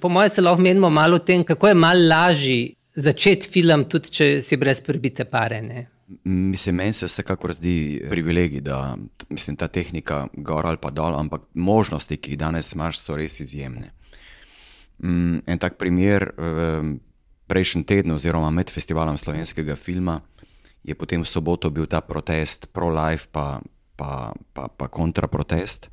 [0.00, 2.58] Po mojem, se lahko menimo malo o tem, kako je malo lažje
[2.94, 5.60] začeti film, tudi če si brez prebite pare.
[5.62, 5.86] Ne?
[6.24, 8.96] Mislim, meni se vsekakor zdi privilegij, da
[9.28, 13.38] mislim, ta tehnika gor ali pa dol, ampak možnosti, ki jih danes imaš, so res
[13.40, 13.92] izjemne.
[15.02, 16.26] Mm, en tak primer,
[17.50, 20.20] prejšnji teden, oziroma med festivalom slovenskega filma,
[20.82, 23.60] je potem v soboto bil ta protest, pro-life, pa,
[23.96, 25.90] pa, pa, pa kontraprotest.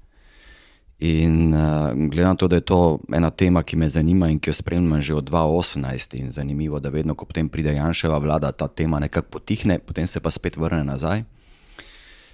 [0.99, 4.49] In uh, glede na to, da je to ena tema, ki me zanima in ki
[4.49, 8.67] jo spremljam že od 2018, in zanimivo, da vedno, ko potem pride Janševa vlada, ta
[8.67, 11.23] tema nekako potihne, potem se pa spet vrne nazaj.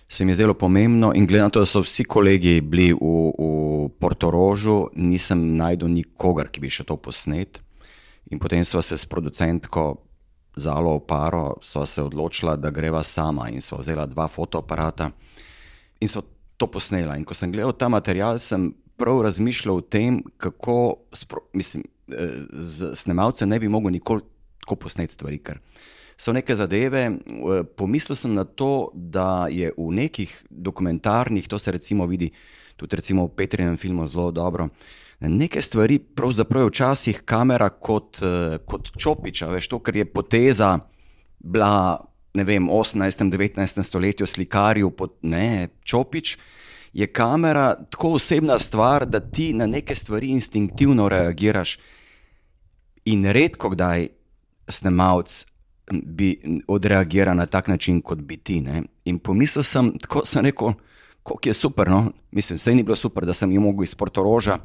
[0.08, 2.98] Se mi je zdelo pomembno, in glede na to, da so vsi kolegi bili v,
[3.00, 7.60] v Portorožu, nisem najdel nikogar, ki bi še to posnet.
[8.32, 9.98] In potem smo se s producentko
[10.56, 11.60] Zalo Oparo
[11.98, 15.12] odločila, da greva sama in so vzela dva fotoaparata
[16.00, 16.22] in so
[16.58, 17.18] to posnela.
[17.18, 20.96] In ko sem gledal ta material, sem prav razmišljal o tem, kako
[21.54, 24.22] mislim, eh, z snemalcem ne bi mogel nikoli
[24.60, 25.38] tako posneti stvari.
[25.44, 25.60] Ker
[26.18, 27.06] so neke zadeve.
[27.06, 32.32] Eh, pomislil sem na to, da je v nekih dokumentarnih, to se recimo vidi
[32.76, 34.70] tudi recimo v Petrinem filmu zelo dobro.
[35.20, 40.80] Neke stvari, pravzaprav je včasih kamera kot, eh, kot čopiča, veš, to, kar je poteza
[41.40, 42.02] bila
[42.34, 43.22] ne vem, 18.
[43.22, 43.84] in 19.
[43.84, 44.92] stoletju slikarju,
[45.22, 46.38] ne, čopič,
[46.94, 51.80] je kamera tako osebna stvar, da ti na neke stvari instinktivno reagiraš.
[53.06, 54.08] In redko kdaj
[54.68, 55.46] snemalec
[55.92, 58.62] bi odreagiral na tak način, kot bi ti.
[58.62, 58.84] Ne.
[59.06, 60.74] In pomislil sem, tako sem rekel,
[61.24, 61.90] kako je super.
[61.90, 62.12] No?
[62.32, 64.58] Mislim, vse ni bilo super, da sem jim mogel iz Portoroža.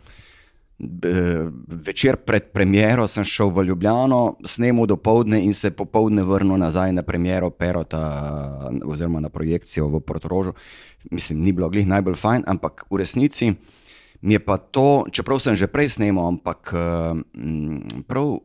[0.78, 6.92] Večer pred premiero sem šel v Ljubljano, snemal do povdne in se popovdne vrnil nazaj
[6.92, 10.54] na premiero Perota, oziroma na projekcijo v Portorožu.
[11.10, 13.54] Mislim, ni bilo glih najbolj fajn, ampak v resnici
[14.20, 16.70] mi je pa to, čeprav sem že prej snemal, ampak
[18.06, 18.38] prav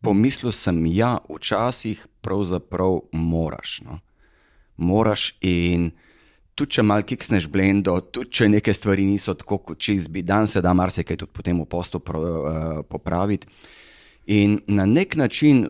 [0.00, 3.80] pomislil sem, ja, včasih pravzaprav moraš.
[3.84, 4.00] No?
[4.76, 5.92] Moraš in
[6.56, 10.48] tudi če malo kiksneš blendo, tudi če neke stvari niso tako, kot čez bi dan,
[10.48, 13.48] se da marsikaj tudi potem v postu pro, uh, popraviti.
[14.32, 15.66] In na nek način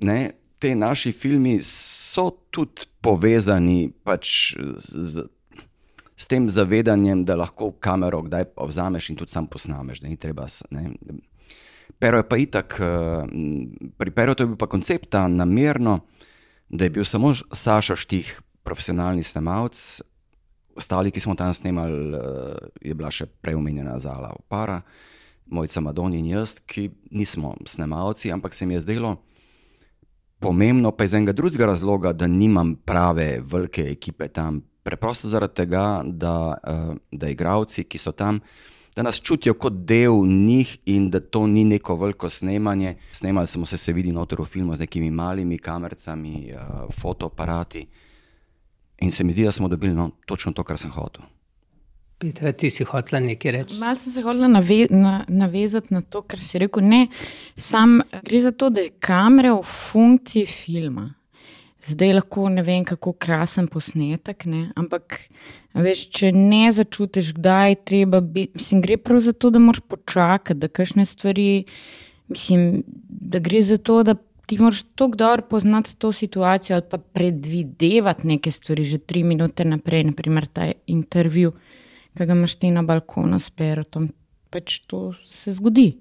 [0.00, 0.20] ne,
[0.58, 5.26] te naši filmi so tudi povezani pač z,
[6.18, 10.02] z tem zavedanjem, da lahko kamero kdaj vzameš in tudi sam posnameš.
[10.18, 10.46] Treba,
[11.98, 13.26] Pero je pa itak, uh,
[13.98, 15.98] pri Peru je bil pa koncept namerno,
[16.68, 20.02] da je bil samo Saša Štih, profesionalni snemalec,
[20.78, 24.80] ostali, ki smo tam snemali, uh, je bila še prej omenjena Zala Opara,
[25.50, 29.16] mojca Madoni in jaz, ki nismo snemalci, ampak se mi je zdelo
[30.38, 34.62] pomembno, pa iz enega drugega razloga, da nimam prave velike ekipe tam.
[34.82, 38.40] Preprosto zaradi tega, da, uh, da igravci, ki so tam,
[38.96, 42.96] da nas čutijo kot del njih in da to ni neko veliko snemanje.
[43.12, 47.86] Snemali smo se, se vidi, notor v filmu z nekimi malimi kamerami, uh, fotoaparati.
[49.00, 51.24] In se mi zdi, da smo dobili no, točno to, kar sem hotel.
[52.18, 53.76] Petra, ti si hotel nekaj reči.
[53.78, 56.82] Malce sem se hotel nave, na, navezati na to, kar si rekel.
[56.82, 57.06] Ne,
[57.54, 61.12] sam gre za to, da je kamera v funkciji filma.
[61.88, 64.64] Zdaj lahko ne vem, kako krasen posnetek, ne?
[64.76, 65.20] ampak
[65.78, 68.58] veš, če ne začutiš, kdaj je treba biti.
[68.58, 71.64] Mislim, gre prav za to, da moraš počakati, da kašne stvari.
[72.28, 76.98] Mislim, da gre za to, da ti moraš tako dobro poznati to situacijo ali pa
[76.98, 81.52] predvidevati neke stvari že tri minute naprej, naprimer ta intervju,
[82.16, 84.08] ki ga imaš ti na balkonu s perotom.
[84.50, 85.98] Pač to se zgodi.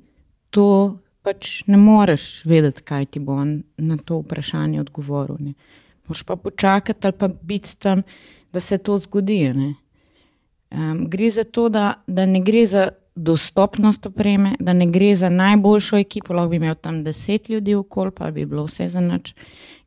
[0.49, 3.35] To pač ne moreš vedeti, kaj ti bo
[3.77, 5.35] na to vprašanje odgovoril.
[5.39, 5.53] Ne.
[6.07, 8.05] Moš pa počakati ali pa biti tam,
[8.53, 9.51] da se to zgodi.
[10.71, 15.29] Um, gre za to, da, da ne gre za dostopnost opreme, da ne gre za
[15.29, 19.01] najboljšo ekipo, lahko bi imel tam deset ljudi v kol, pa bi bilo vse za
[19.01, 19.33] nič.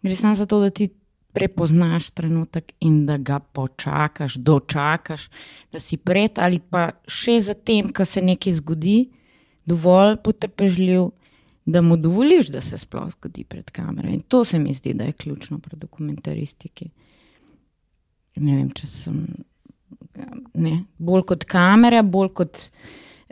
[0.02, 0.88] Gre samo za to, da ti
[1.32, 5.28] prepoznaš trenutek in da ga počakaš, dočakaš,
[5.72, 8.98] da si pred ali pa še za tem, ko se nekaj zgodi,
[9.64, 11.10] dovolj potrpežljiv,
[11.70, 14.08] da mu dovoliš, da se sploh zgodi pred kamero.
[14.08, 16.88] In to se mi zdi, da je ključno pri dokumentaristiki.
[18.40, 19.22] Ne vem, če sem.
[20.58, 22.64] Ne, bolj kot kamera, bolj kot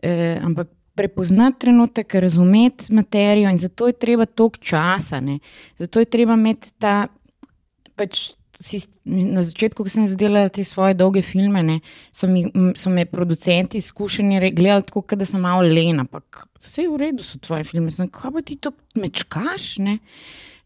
[0.03, 5.21] eh, ampak prepoznati trenutek, razumeti materijo in zato je treba toliko časa.
[5.21, 5.39] Ne.
[5.79, 7.07] Zato je treba imeti ta.
[7.95, 11.79] Pač, si, na začetku, ko sem izdelala te svoje dolge filme, ne,
[12.13, 12.43] so, mi,
[12.79, 16.07] so me producenti izkušeni gledali tako, da sem malo lena.
[16.59, 17.95] Vse je v redu, so tvoje filme.
[17.95, 19.99] Sem, kaj pa ti to mečkaš ne,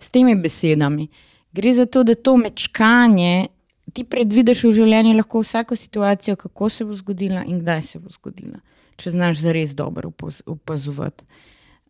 [0.00, 1.10] s temi besedami?
[1.52, 3.48] Gre za to, da to mečkanje.
[3.92, 8.08] Ti predvidiš v življenju lahko vsako situacijo, kako se bo zgodila in kdaj se bo
[8.08, 8.62] zgodila
[8.96, 10.12] če znaš zares dobro
[10.46, 11.24] opazovati.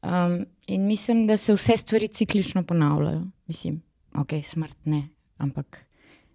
[0.03, 3.23] Um, in mislim, da se vse stvari ciklično ponavljajo.
[3.47, 3.83] Mislim,
[4.19, 5.85] ok, smrt ne, ampak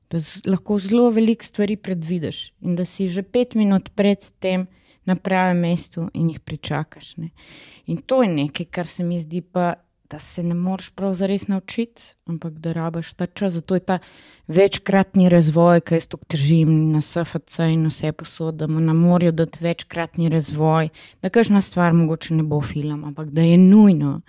[0.09, 4.67] da lahko zelo veliko stvari predvidiš in da si že pet minut pred tem
[5.05, 7.17] na pravem mestu in jih pričakaš.
[7.17, 7.29] Ne.
[7.85, 9.73] In to je nekaj, kar se mi zdi pa
[10.09, 13.53] da se ne moreš prav zares naučiti, ampak da rabaš ta čas.
[13.53, 13.99] Zato je ta
[14.47, 19.31] večkratni razvoj, ki jaz to držim na SFC in vse posod, da mu na morju
[19.31, 20.89] dati večkratni razvoj,
[21.21, 24.21] da kažna stvar mogoče ne bo film, ampak da je nujno,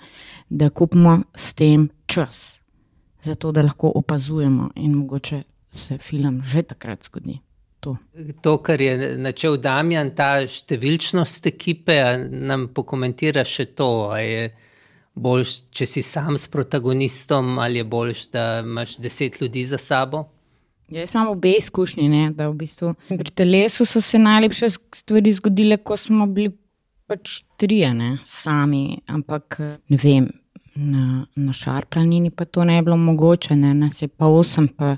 [0.49, 2.61] da kupimo s tem čas,
[3.23, 7.39] zato da lahko opazujemo in mogoče se film že takrat zgodi.
[7.81, 7.97] To.
[8.41, 11.95] to, kar je načel Damjan, ta številčnost ekipe,
[12.31, 14.17] nam pokomentira še to.
[14.19, 14.51] Je
[15.19, 20.25] boljš, če si sam s protagonistom, ali je boljš, da imaš deset ljudi za sabo?
[20.89, 22.09] Ja, jaz imam obe izkušnji.
[22.09, 26.55] Ne, v bistvu, pri telesu so se najlepše stvari zgodile, ko smo bili
[27.07, 27.93] pač trije,
[28.25, 29.01] sami.
[29.07, 30.31] Ampak ne vem,
[30.79, 34.97] na, na šarplanini pa to ne bi bilo mogoče, ne, nas je pa osem, pa,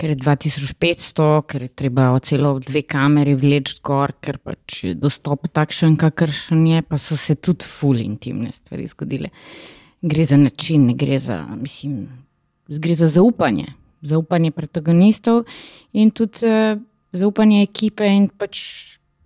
[0.00, 5.44] ker je 2500, ker je treba celo dve kameri vleči gor, ker pač je dostop
[5.52, 9.28] takšen, kakršen je, pa so se tudi ful intimne stvari zgodile.
[10.00, 12.06] Gre za način, gre za, mislim,
[12.68, 15.44] gre za zaupanje, zaupanje protagonistov
[15.92, 16.80] in tudi uh,
[17.12, 18.64] zaupanje ekipe in pač.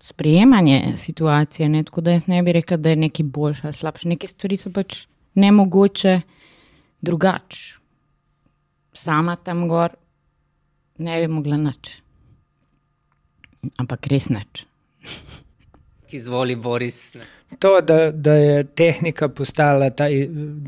[0.04, 1.80] Sprejemanje situacije, ne?
[1.80, 4.08] tako da jaz ne bi rekel, da je nekaj boljše ali slabše.
[4.10, 4.98] Neke stvari so pač
[5.40, 6.18] ne mogoče
[7.00, 7.62] drugače.
[8.92, 9.94] Sama tam gor
[10.98, 12.00] ne bi mogla nič.
[13.80, 14.66] Ampak res nič.
[16.14, 17.16] Izvoli, Boris.
[17.58, 20.04] To, da, da je tehnika postala ta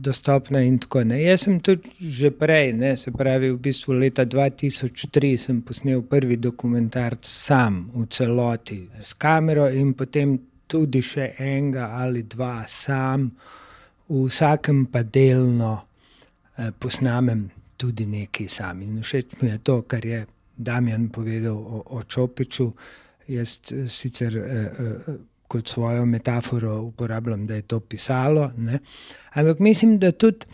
[0.01, 1.27] dostopna in tako naprej.
[1.27, 6.37] Jaz sem tudi že prej, ne, se pravi, v bistvu leta 2003 sem posnel prvi
[6.37, 13.31] dokumentarc sam v celoti s kamero in potem tudi še enega ali dva sam
[14.09, 15.75] v vsakem pa delno
[16.59, 18.83] eh, posnamem tudi nekaj sam.
[18.83, 22.71] In všeč mi je to, kar je Damjan povedal o, o Čopiču.
[23.29, 25.17] Jaz eh, sicer eh, eh,
[25.49, 28.79] kot svojo metaforo uporabljam, da je to pisalo, ne?
[29.33, 30.47] ampak mislim, da tudi.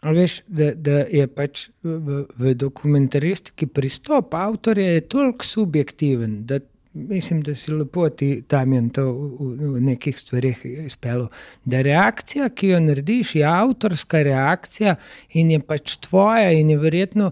[0.00, 6.56] Veš, da, da je pač v, v dokumentaristiki pristop avtorja toliko subjektiven, da
[6.92, 11.28] Mislim, da si lepo ti tam in to v, v nekih stvarih izpelo.
[11.64, 14.96] Da reakcija, ki jo narediš, je avtorska reakcija
[15.38, 17.30] in je pač tvoja, in je verjetno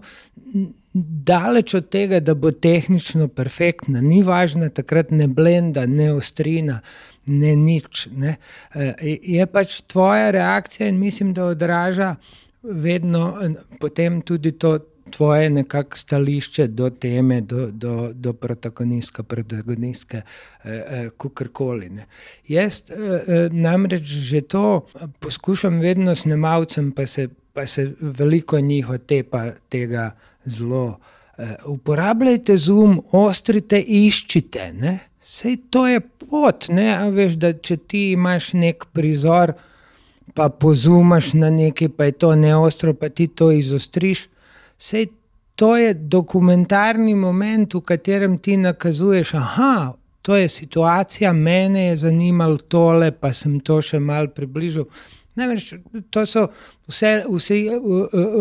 [1.27, 4.01] daleč od tega, da bo tehnično perfektna.
[4.01, 6.79] Ni važna takrat ne blenda, ne ostrina,
[7.25, 8.07] ne nič.
[8.15, 8.37] Ne.
[8.73, 12.15] E, je pač tvoja reakcija in mislim, da odraža
[12.63, 13.33] vedno
[13.79, 14.79] potem tudi to
[15.11, 20.21] tvoje nekakšno stališče do teme, do, do, do protagonistka, protagonistke,
[20.63, 21.91] eh, eh, kakorkoli.
[22.47, 24.85] Jaz eh, eh, namreč že to
[25.19, 30.11] poskušam vedno s nemalcem, pa se, pa se veliko njih otepa tega
[30.45, 30.99] zelo.
[31.39, 34.73] Eh, uporabljajte zoom, ostrite, iščite.
[34.73, 34.99] Ne?
[35.23, 36.65] Sej to je pot.
[37.15, 39.53] Veš, če ti imaš nek prizor,
[40.35, 44.27] pa pozumaš na nekaj, pa je to neostro, pa ti to izostriš.
[44.79, 45.09] Sej
[45.59, 49.33] to je dokumentarni moment, v katerem ti nakazuješ,
[50.23, 54.85] da je situacija, mene je zanimalo tole, pa sem to še mal približal.
[55.39, 55.73] Namreč,
[56.11, 56.45] to so
[56.87, 57.57] vse, vse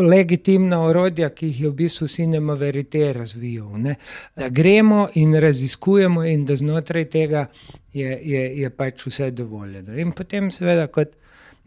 [0.08, 3.74] legitimna orodja, ki jih je v bistvu Cinema Verite razvijal.
[3.82, 3.96] Ne?
[4.36, 7.46] Da gremo in raziskujemo, in da znotraj tega
[7.94, 9.96] je, je, je pač vse dovoljeno.
[9.98, 11.14] In potem, seveda, kot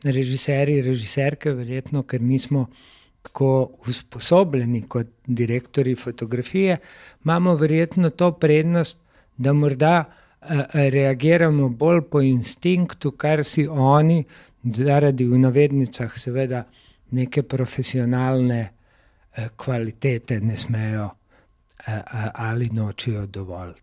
[0.04, 2.68] režiserji, režiserke, verjetno, ker nismo
[3.22, 6.78] tako usposobljeni kot direktori fotografije,
[7.24, 8.98] imamo verjetno to prednost,
[9.38, 14.24] da morda uh, reagiramo bolj po instinktu, kar si oni,
[14.64, 16.64] zaradi v navednicah, seveda,
[17.12, 21.10] neke profesionalne uh, kvalitete ne smejo
[22.34, 23.74] ali nočijo dovolj.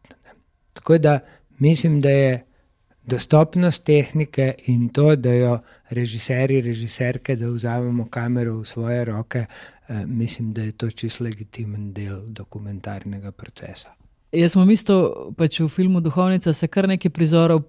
[0.72, 1.18] Tako da
[1.58, 2.44] mislim, da je
[3.08, 5.58] dostopnost tehnike in to, da jo
[5.90, 9.46] režiserji, režiserke, da vzamemo kamero v svoje roke,
[9.88, 13.94] eh, mislim, da je to čisto legitimen del dokumentarnega procesa.
[14.32, 17.62] Jaz smo isto, pač v filmu Duhovnica se kar nekaj prizorov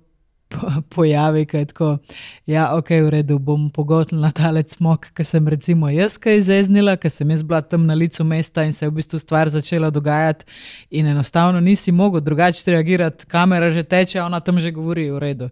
[0.95, 1.97] pojavi, kaj tako.
[2.45, 6.95] Ja, ok, v redu, bom pogotel na talec smog, ker sem recimo jaz kaj zeznila,
[6.97, 9.89] ker sem jaz bila tam na licu mesta in se je v bistvu stvar začela
[9.89, 10.45] dogajati
[10.89, 15.49] in enostavno nisi mogel drugače reagirati, kamera že teče, ona tam že govori, v redu.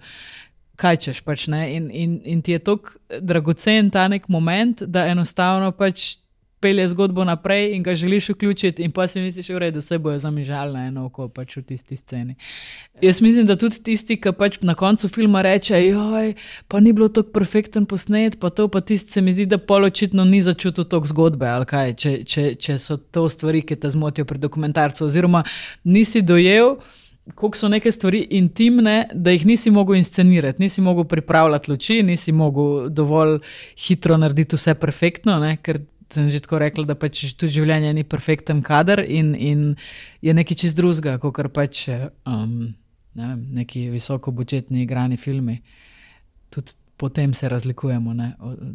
[0.78, 1.74] Kaj češ pač ne?
[1.74, 6.17] In, in, in ti je tako dragocen ta nek moment, da enostavno pač
[6.60, 10.18] pelje zgodbo naprej in ga želiš vključiti, in pa si misliš, da je vse bojo
[10.18, 12.36] zamižali na eno oko pač v tisti sceni.
[13.02, 16.34] Jaz mislim, da tudi tisti, ki pač na koncu filma reče, joj,
[16.68, 20.26] pa ni bilo tako perfekten posnet, pa to pa tisti se mi zdi, da poločitno
[20.26, 24.26] ni začutil tok zgodbe, ali kaj, če, če, če so to stvari, ki te zmotijo
[24.26, 25.44] pri dokumentarcu, oziroma
[25.84, 26.78] nisi dojel.
[27.28, 32.32] Kako so neke stvari intimne, da jih nisi mogel inscenirati, nisi mogel pripravljati luči, nisi
[32.32, 33.42] mogel dovolj
[33.84, 35.58] hitro narediti vse perfektno, ne?
[35.60, 35.82] ker
[36.14, 39.64] sem že tako rekel, da pač tudi življenje ni perfekten kader in, in
[40.22, 42.74] je nekaj čist drugega, kot pač um,
[43.18, 45.62] ne vem, neki visokobudžetni igrani filmi.
[46.54, 48.32] Tudi potem se razlikujemo, ne,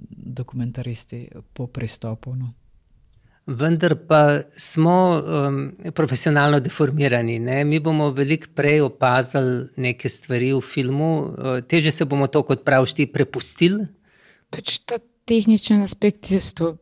[0.09, 2.37] dokumentaristi, po pristopu.
[2.37, 2.53] No.
[3.47, 7.41] Vendar pa smo um, profesionalno deformirani.
[7.43, 7.65] Ne?
[7.65, 12.63] Mi bomo veliko prej opazili neke stvari v filmu, uh, teže se bomo to, kot
[12.65, 13.89] praviš, ti prepustili.
[14.55, 16.77] Pač ta tehničen aspekt je to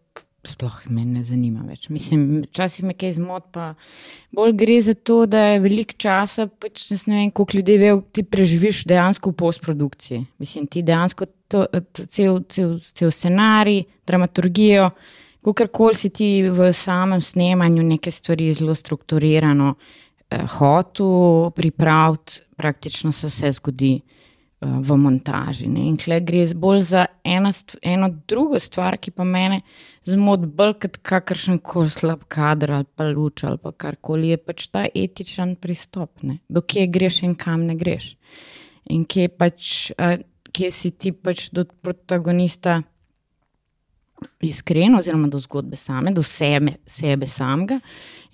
[0.46, 1.88] sploh me ne zanima več.
[1.92, 3.74] Mislim, včasih me kaj zmot, pa
[4.34, 8.24] bolj gre za to, da je veliko časa, pač ne vem, koliko ljudi ve, ti
[8.24, 10.24] preživiš dejansko v postprodukciji.
[10.40, 14.90] Mislim, ti dejansko to, to, cel, cel, cel scenarij, dramaturgijo,
[15.44, 23.28] kakorkoli si ti v samem snemanju neke stvari zelo strukturirano eh, hotel pripraviti, praktično se
[23.28, 23.98] vse zgodi.
[24.60, 25.70] V montaži.
[25.72, 25.86] Ne?
[25.88, 27.48] In tukaj gre bolj za eno,
[27.80, 29.62] eno drugo stvar, ki pa mene
[30.04, 34.68] zmoti bolj kot kakršen koli slab kader ali pa luč ali pa karkoli, je pač
[34.68, 36.42] ta etičen pristop, ne?
[36.48, 38.12] do kje greš in kam ne greš.
[38.92, 39.72] In kje, pač,
[40.52, 42.82] kje si ti pač do protagonista
[44.44, 47.80] iskren, oziroma do zgodbe same, do sebe, sebe samega.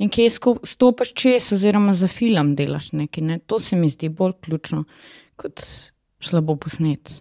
[0.03, 0.31] In kje
[0.67, 3.25] stopiš čez, oziroma za film delaš nekaj.
[3.25, 3.39] Ne?
[3.47, 4.85] To se mi zdi bolj ključno
[5.37, 5.63] kot
[6.21, 7.13] slabo posnet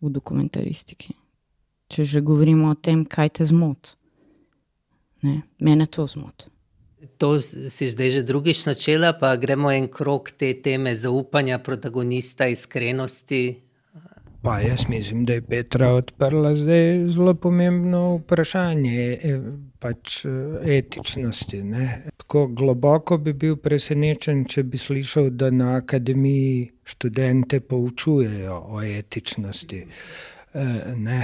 [0.00, 1.14] v dokumentaristiki.
[1.88, 3.94] Če že govorimo o tem, kaj te zmoti.
[5.58, 6.50] Mene to zmoti.
[7.18, 13.62] To si zdaj že drugič načela, pa gremo en krok te teme zaupanja, protagonista, iskrenosti.
[14.42, 19.40] Pa jaz mislim, da je Petra odprla zdaj zelo pomembno vprašanje e,
[19.78, 20.30] pač e,
[20.78, 21.62] etičnosti.
[21.62, 21.86] Ne.
[22.16, 29.86] Tako globoko bi bil presenečen, če bi slišal, da na akademiji študente poučujejo o etičnosti.
[30.54, 30.64] E,
[30.96, 31.20] ne,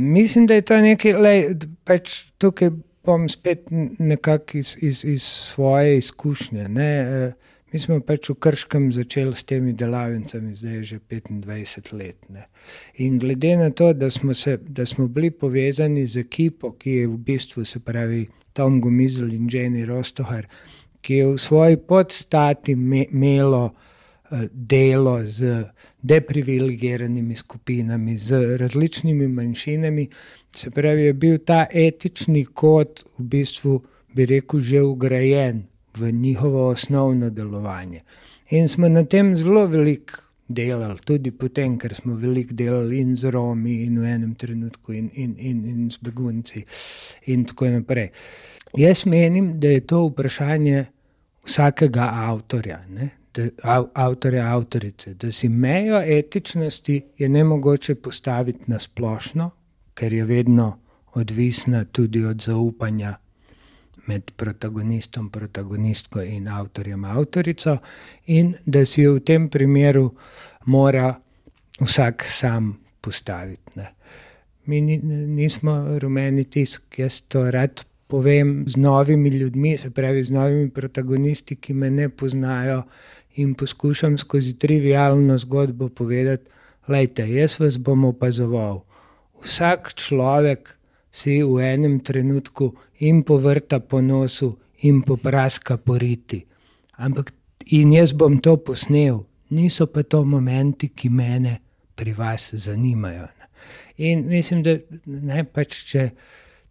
[0.00, 1.12] mislim, da je to nekaj,
[1.54, 2.70] da pač tukaj
[3.04, 6.68] bom spet nekako iz, iz, iz svoje izkušnje.
[6.68, 7.32] Ne.
[7.72, 12.28] Mi smo pač v Krškem začeli s temi delavnicami, zdaj je že 25 let.
[12.32, 12.48] Ne.
[13.04, 17.06] In glede na to, da smo, se, da smo bili povezani z ekipo, ki je
[17.06, 20.48] v bistvu, se pravi, Tom Gomizel in Jenny Rostohar,
[21.00, 25.64] ki je v svoji podstati imelo uh, delo z
[26.02, 30.08] deprivilegiranimi skupinami, z različnimi manjšinami,
[30.54, 33.82] se pravi, je bil ta etični kod v bistvu,
[34.14, 38.02] bi rekel, že ugrajen v njihovo osnovno delovanje.
[38.50, 43.30] In smo na tem zelo veliko delali, tudi potem, ker smo veliko delali in z
[43.30, 46.64] Romi, in v enem trenutku, in, in, in, in z begunci,
[47.26, 48.08] in tako naprej.
[48.76, 50.84] Jaz menim, da je to vprašanje
[51.46, 52.80] vsakega avtorja.
[52.88, 53.08] Ne?
[53.94, 59.50] Avtorja, avtorice, da si mejo etičnosti je ne mogoče postaviti na splošno,
[59.94, 60.78] ker je vedno
[61.14, 63.14] odvisna tudi od zaupanja
[64.06, 67.76] med protagonistom, protagonistko in avtorjem, avtorico,
[68.26, 70.10] in da si jo v tem primeru
[70.66, 71.12] mora
[71.80, 73.76] vsak sam postaviti.
[73.76, 73.92] Ne.
[74.66, 80.70] Mi nismo rumeni tisk, jaz to rad povem z novimi ljudmi, se pravi z novimi
[80.70, 82.82] protagonisti, ki me ne poznajo,
[83.36, 86.50] in poskušam skozi trivijalno zgodbo povedati,
[86.88, 88.82] da jaz vas bom opazoval.
[89.44, 90.74] Vsak človek
[91.12, 96.44] si v enem trenutku in povrta po nosu, in popraska po riti.
[96.96, 97.32] Ampak
[97.66, 101.60] in jaz bom to posnel, niso pa to momenti, ki mene
[101.94, 103.28] pri vas zanimajo.
[103.98, 106.10] In mislim, da ne pač, če,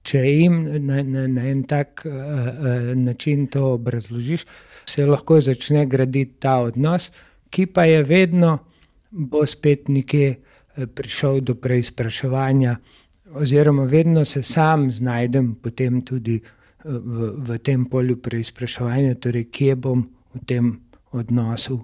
[0.08, 4.46] če jim na, na, na en tak uh, uh, način to obrazložiš,
[4.88, 7.12] se lahko začne graditi ta odnos,
[7.50, 8.58] ki pa je vedno,
[9.12, 12.78] bo spet nekje uh, prišel do preizpraševanja
[13.34, 16.44] oziroma vedno se sam znajdem potem tudi eh,
[16.86, 20.74] v, v tem polju preizpraševanja, torej kje bom v tem
[21.12, 21.82] odnosu,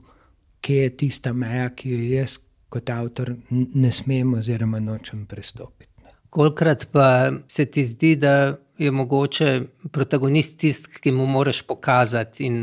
[0.62, 5.93] kje je tista meja, ki jo jaz kot avtor ne smem oziroma nočem prestopiti.
[6.34, 9.50] Kolikrat pa se ti zdi, da je mogoče
[9.92, 12.58] protagonist tisti, ki mu moraš pokazati in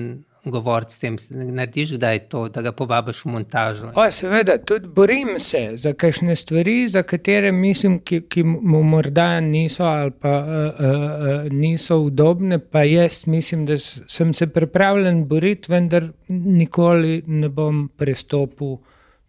[0.45, 3.91] govoriti s tem, narediš kdaj to, da ga povabiš v montažo.
[3.95, 9.41] O, seveda, tudi borim se za kakšne stvari, za katere mislim, ki, ki mu morda
[9.41, 15.73] niso ali pa uh, uh, niso udobne, pa jaz mislim, da sem se pripravljen boriti,
[15.73, 18.79] vendar nikoli ne bom prestopil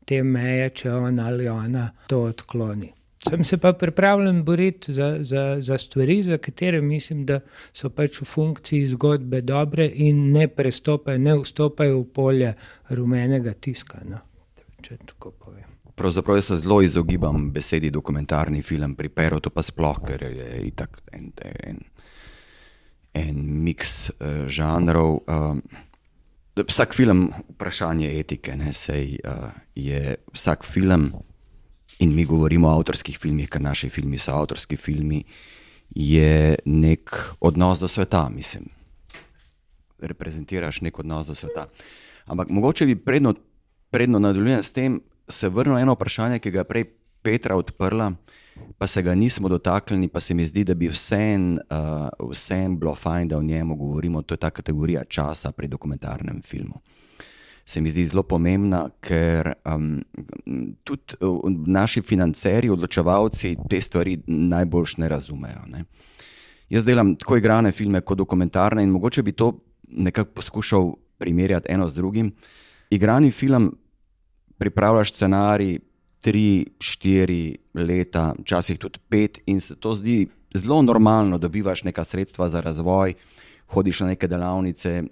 [0.06, 2.94] te meje, če on ali ona to odkloni.
[3.22, 7.40] Sem se pa pripravljen boriti za, za, za stvari, za katere mislim, da
[7.74, 12.54] so pač v funkciji zgodbe dobre in ne prestopajo, ne vstopajo v polje
[12.90, 14.02] rumenega tiska.
[14.10, 14.24] No.
[14.82, 15.70] Če tako povem.
[15.96, 21.30] Pravzaprav se zelo izogibam besedi dokumentarni film, pri Perotu pa sploh, ker je itak en,
[21.46, 21.82] en,
[23.14, 25.20] en miks uh, žanrov.
[25.30, 25.60] Uh,
[26.58, 31.12] vsak film, vprašanje etike, ne, sej, uh, je vsak film
[32.02, 35.22] in mi govorimo o avtorskih filmih, ker naši filmi so avtorski filmi,
[35.95, 38.66] je nek odnos do sveta, mislim.
[40.02, 41.68] Reprezentiraš nek odnos do sveta.
[42.26, 43.36] Ampak mogoče bi predno,
[43.91, 46.89] predno nadaljujem s tem, se vrnil eno vprašanje, ki ga je prej
[47.22, 48.08] Petra odprla,
[48.78, 52.95] pa se ga nismo dotaknili, pa se mi zdi, da bi vsem uh, vsem bilo
[52.95, 54.22] fajn, da o njemu govorimo.
[54.22, 56.82] To je ta kategorija časa pri dokumentarnem filmu
[57.72, 60.02] se mi zdi zelo pomembna, ker um,
[60.84, 61.40] tudi uh,
[61.72, 65.62] naši financerji, odločevalci te stvari najbolj ne razumejo.
[65.72, 65.86] Ne.
[66.72, 69.54] Jaz delam tako igrane filme kot dokumentarne in mogoče bi to
[69.88, 72.34] nekako poskušal primerjati eno z drugim.
[72.90, 73.72] Igrani film
[74.58, 75.80] pripravljaš scenarij
[76.22, 82.50] tri, štiri leta, včasih tudi pet, in se to zdi zelo normalno, dobivaš neka sredstva
[82.50, 83.14] za razvoj,
[83.68, 85.04] hodiš na neke delavnice,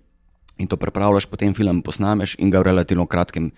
[0.59, 3.51] in to prepravljaš, potem film posnameš in ga v relativno kratkem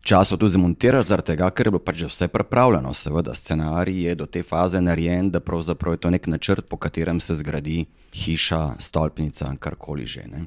[0.00, 2.94] času tudi zmontiraš, zaradi tega, ker je bilo pač že vse pripravljeno.
[2.94, 7.20] Seveda, scenarij je do te faze narejen, da pravzaprav je to nek načrt, po katerem
[7.20, 7.84] se zgradi
[8.14, 10.24] hiša, stolpnica, karkoli že.
[10.26, 10.46] Ne.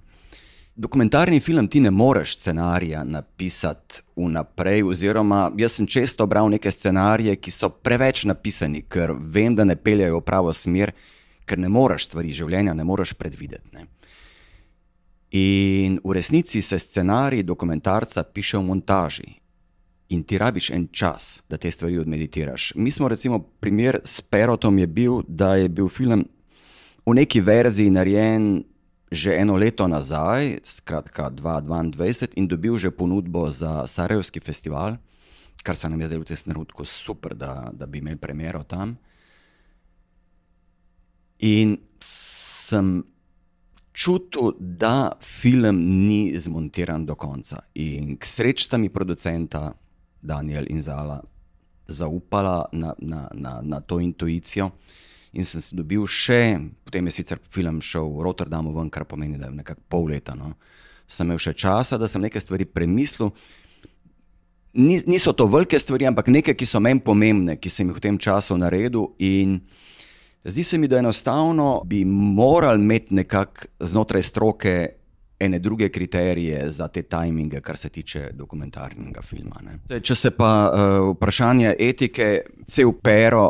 [0.75, 7.35] Dokumentarni film ti ne moreš scenarija napisati vnaprej, oziroma jaz sem često bral neke scenarije,
[7.35, 10.91] ki so preveč napisani, ker vem, da ne peljajo v pravo smer,
[11.45, 13.69] ker ne moreš stvari življenja, ne moreš predvideti.
[13.73, 13.85] Ne.
[15.33, 19.41] In v resnici se scenarij dokumentarca piše v montaži.
[20.09, 22.73] In ti rabiš en čas, da te stvari odmeditiraš.
[22.75, 26.25] Mi smo, recimo, primer s Perotom je bil, da je bil film
[27.05, 28.63] v neki verziji narejen
[29.13, 34.97] že eno leto nazaj, skratka 2022, in dobil že ponudbo za Sarajevski festival,
[35.61, 38.97] kar se nam je zdelo v tem trenutku super, da, da bi imeli premjero tam.
[41.39, 43.05] In sem
[43.93, 47.61] čutil, da film ni zmontiran do konca.
[47.73, 49.73] In k sreči sta mi producenta
[50.21, 51.21] Daniel in Zala
[51.87, 54.71] zaupala na, na, na, na to intuicijo.
[55.33, 59.39] In sem se dobil še, potem je sicer film šel v Rotterdamu, ven, kar pomeni,
[59.41, 60.35] da je nekako pol leta.
[60.37, 60.53] No.
[61.09, 63.33] Sem imel še časa, da sem nekaj stvari premislil.
[64.73, 68.17] Niso to velike stvari, ampak nekaj, ki so meni pomembne, ki sem jih v tem
[68.21, 69.11] času naredil.
[69.21, 69.59] In
[70.45, 74.89] Zdi se mi, da enostavno bi morali imeti nekako znotraj stroke
[75.39, 79.61] ene druge kriterije za te tajminge, kar se tiče dokumentarnega filma.
[79.63, 79.99] Ne.
[79.99, 83.49] Če se pa uh, vprašanje etike, cel pero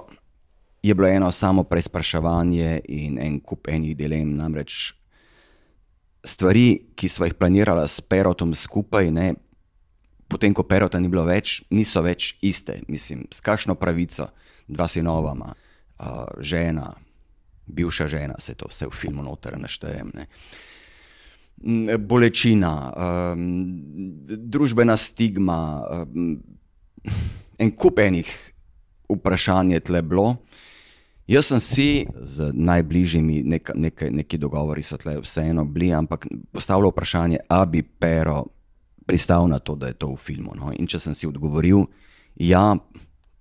[0.84, 4.36] je bilo eno samo preizpraševanje in en kup enih dilem.
[4.38, 4.94] Namreč
[6.24, 9.34] stvari, ki smo jih planirali s perotom skupaj, ne,
[10.28, 12.82] potem ko perota ni bilo več, niso več iste.
[12.88, 14.30] Mislim, s kakšno pravico,
[14.68, 15.54] dva sinovama
[16.04, 16.94] uh, žena,
[17.66, 20.12] bivša žena, se to vse v filmu noter naštejem.
[20.14, 20.28] Ne.
[21.98, 23.46] Bolečina, um,
[24.28, 26.42] družbena stigma, um,
[27.60, 28.28] en kup enih
[29.10, 30.36] vprašanj je tle bilo.
[31.28, 36.92] Jaz sem si z najbližjimi, nek, nek, neki dogovori so tle vseeno bili, ampak postavljal
[36.92, 38.44] vprašanje, ali bi Pero
[39.06, 40.52] pristal na to, da je to v filmu.
[40.56, 40.72] No?
[40.76, 41.86] In če sem si odgovoril,
[42.36, 42.76] ja,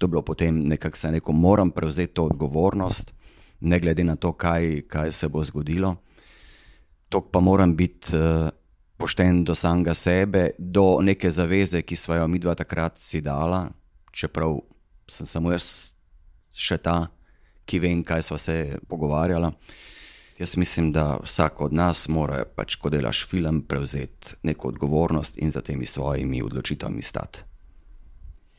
[0.03, 3.13] to bilo potem nekako se neko, moram prevzeti to odgovornost,
[3.61, 5.95] ne glede na to, kaj, kaj se bo zgodilo.
[7.09, 8.49] To pa moram biti uh,
[8.97, 13.69] pošten do samega sebe, do neke zaveze, ki smo jo mi dva takrat si dala,
[14.11, 14.59] čeprav
[15.07, 15.95] sem samo jaz
[16.51, 17.07] še ta,
[17.65, 19.53] ki vem, kaj smo se pogovarjala.
[20.39, 25.55] Jaz mislim, da vsak od nas mora, pač, ko delaš film, prevzeti neko odgovornost in
[25.55, 27.52] za temi svojimi odločitvami stati.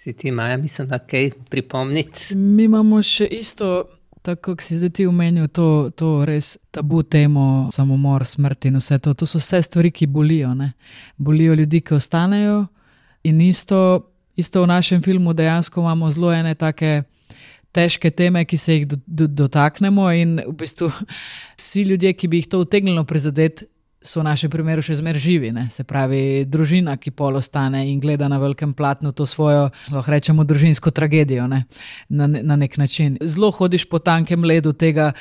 [0.04, 2.36] Si ti, Maja, mislim, da kaj pripomniti?
[2.36, 3.86] Mi imamo še isto,
[4.22, 8.98] tako kot si zdaj ti omenil, to, to res tabu temo, samomor, smrt in vse
[9.00, 9.14] to.
[9.16, 10.52] To so vse stvari, ki bolijo.
[10.60, 10.74] Ne?
[11.16, 12.66] Bolijo ljudi, ki ostanejo.
[13.32, 13.80] In isto,
[14.36, 17.06] isto v našem filmu dejansko imamo zelo ene take.
[17.74, 20.92] Težke teme, ki se jih do, do, dotaknemo, in v bistvu
[21.62, 23.72] vsi ljudje, ki bi jih to utegnilo prizadeti,
[24.04, 25.52] so v našem primeru še zmeraj živi.
[25.56, 25.68] Ne?
[25.72, 30.44] Se pravi, družina, ki pol ostane in gleda na velikem platnu to svojo, lahko rečemo,
[30.48, 31.64] družinsko tragedijo ne?
[32.10, 33.18] Na, na nek način.
[33.22, 35.14] Zelo hodiš po tankem ledu tega.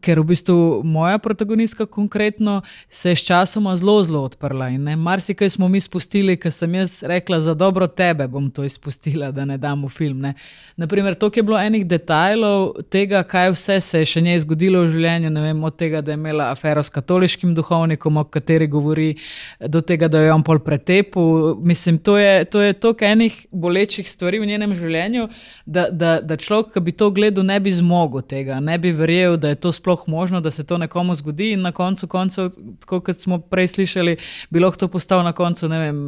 [0.00, 4.68] Ker v bistvu moja protagonistka konkretno se je sčasoma zelo, zelo odprla.
[4.68, 9.30] In marsikaj smo mi spustili, ker sem jaz rekla, za dobro tebe bom to izpustila,
[9.30, 10.20] da ne dam v film.
[10.20, 10.34] Ne.
[10.76, 14.92] Naprimer, to je bilo enih detajlov tega, kaj vse se je še njej zgodilo v
[14.94, 15.32] življenju.
[15.44, 19.14] Vem, od tega, da je imela afero s katoliškim duhovnikom, o kateri govori,
[19.60, 21.56] do tega, da jo je on pol pretepil.
[21.62, 25.28] Mislim, to je toliko enih bolečih stvari v njenem življenju,
[25.66, 29.36] da, da, da človek, ki bi to gledal, ne bi zmogel tega, ne bi verjel,
[29.40, 32.52] da je to sploh možno, da se to nekomu zgodi, in na koncu, koncev,
[32.86, 34.16] kot smo prej slišali,
[34.50, 36.00] bi lahko to postal na koncu, vem,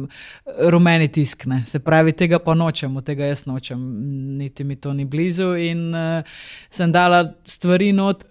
[0.71, 1.45] rumeni tisk.
[1.45, 1.63] Ne.
[1.65, 3.83] Se pravi, tega pa nočem, tega jaz nočem,
[4.37, 5.53] niti mi to ni blizu.
[5.59, 6.39] In uh,
[6.69, 8.25] sem dala stvari not,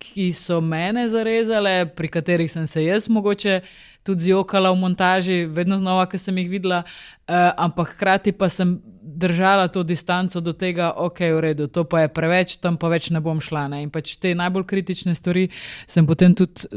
[0.00, 3.60] ki so mene zarezale, pri katerih sem se jaz mogoče
[4.02, 8.78] tudi zjokala v montaži, vedno znova, ki sem jih videla, uh, ampak hkrati pa sem
[9.20, 13.10] držala to distanco do tega, ok, v redu, to pa je preveč, tam pa več
[13.12, 13.66] ne bom šla.
[13.72, 13.82] Ne?
[13.84, 15.48] In pač te najbolj kritične stvari
[15.86, 16.68] sem potem tudi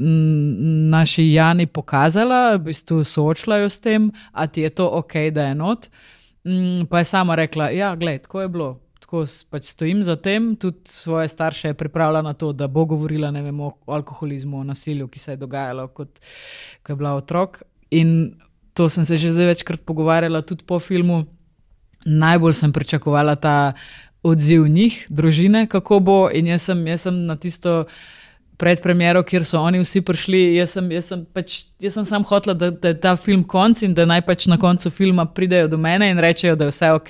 [0.93, 5.49] naši Jani pokazala, v bistvu soočila jo s tem, a ti je to ok, da
[5.51, 5.89] je not.
[6.43, 8.71] Mm, pa je sama rekla, ja, gled, ko je bilo
[9.03, 9.23] tako
[9.53, 13.59] pač stojim za tem, tudi svoje starše je pripravila na to, da bo govorila vem,
[13.59, 16.19] o alkoholizmu, o nasilju, ki se je dogajalo, kot
[16.83, 17.61] ko je bila otrok.
[17.91, 18.33] In
[18.73, 21.25] to sem se že zdaj večkrat pogovarjala tudi po filmu.
[22.05, 23.73] Najbolj sem pričakovala ta
[24.23, 26.17] odziv njih, družine, kako bo.
[26.33, 27.85] In jaz sem, jaz sem na tisto
[28.57, 32.23] pred premjero, kjer so oni vsi prišli, jaz sem, jaz sem, pač, jaz sem sam
[32.23, 35.67] hotel, da, da je ta film konc in da naj pač na koncu filma pridejo
[35.67, 37.09] do mene in rečejo, da je vse ok.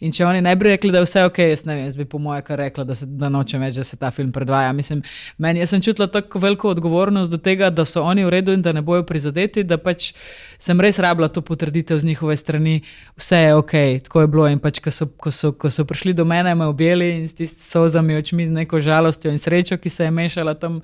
[0.00, 2.06] In če oni ne bi rekli, da je vse ok, jaz ne vem, jaz bi
[2.08, 4.72] po moje kar rekla, da, se, da nočem več, da se ta film predvaja.
[4.76, 5.02] Mislim,
[5.38, 8.72] meni, sem čutila tako veliko odgovornost do tega, da so oni v redu in da
[8.72, 10.12] ne bojo prizadeti, da pač
[10.58, 12.80] sem res rabila to potrditev z njihove strani,
[13.20, 13.74] vse je ok,
[14.08, 14.48] tako je bilo.
[14.48, 17.34] In pač, ko so, ko so, ko so prišli do mene, me objeli in s
[17.34, 20.80] tistimi sozami očmi, z neko žalostjo in srečo, ki se je mešala tam,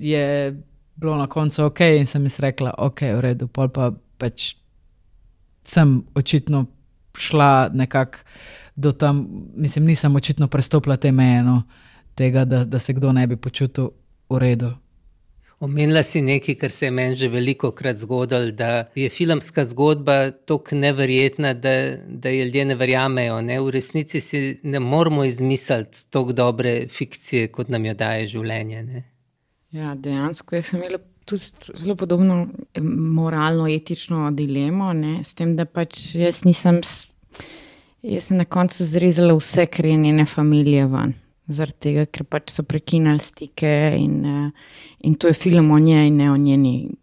[0.00, 0.54] je
[0.96, 1.80] bilo na koncu ok.
[1.98, 4.54] In sem jim rekla, ok, v redu, pol pa pač
[5.64, 6.66] sem očitno
[7.18, 8.18] šla nekako
[8.76, 9.26] do tam,
[9.56, 11.62] mislim, nisem očitno prestopila te meje, no,
[12.14, 13.90] tega, da, da se kdo ne bi počutil
[14.28, 14.72] v redu.
[15.60, 20.30] Omenila si nekaj, kar se je meni že veliko krat zgodilo, da je filmska zgodba
[20.30, 23.40] tako neverjetna, da, da je ljudje ne verjamejo.
[23.40, 23.60] Ne?
[23.60, 28.82] V resnici si ne moramo izmisliti tako dobre fikcije, kot nam jo daje življenje.
[28.82, 29.04] Ne?
[29.74, 31.42] Ja, dejansko sem imela tudi
[31.80, 32.46] zelo podobno
[33.16, 35.16] moralno-etično dilemo, ne?
[35.24, 36.78] s tem, da pač jaz nisem,
[38.06, 41.16] jaz sem na koncu zrezala vse krenjene familije ven
[41.50, 46.10] zaradi tega, ker pač so prekinili stike in, uh, in to je film o njej,
[46.10, 46.94] ne o njeni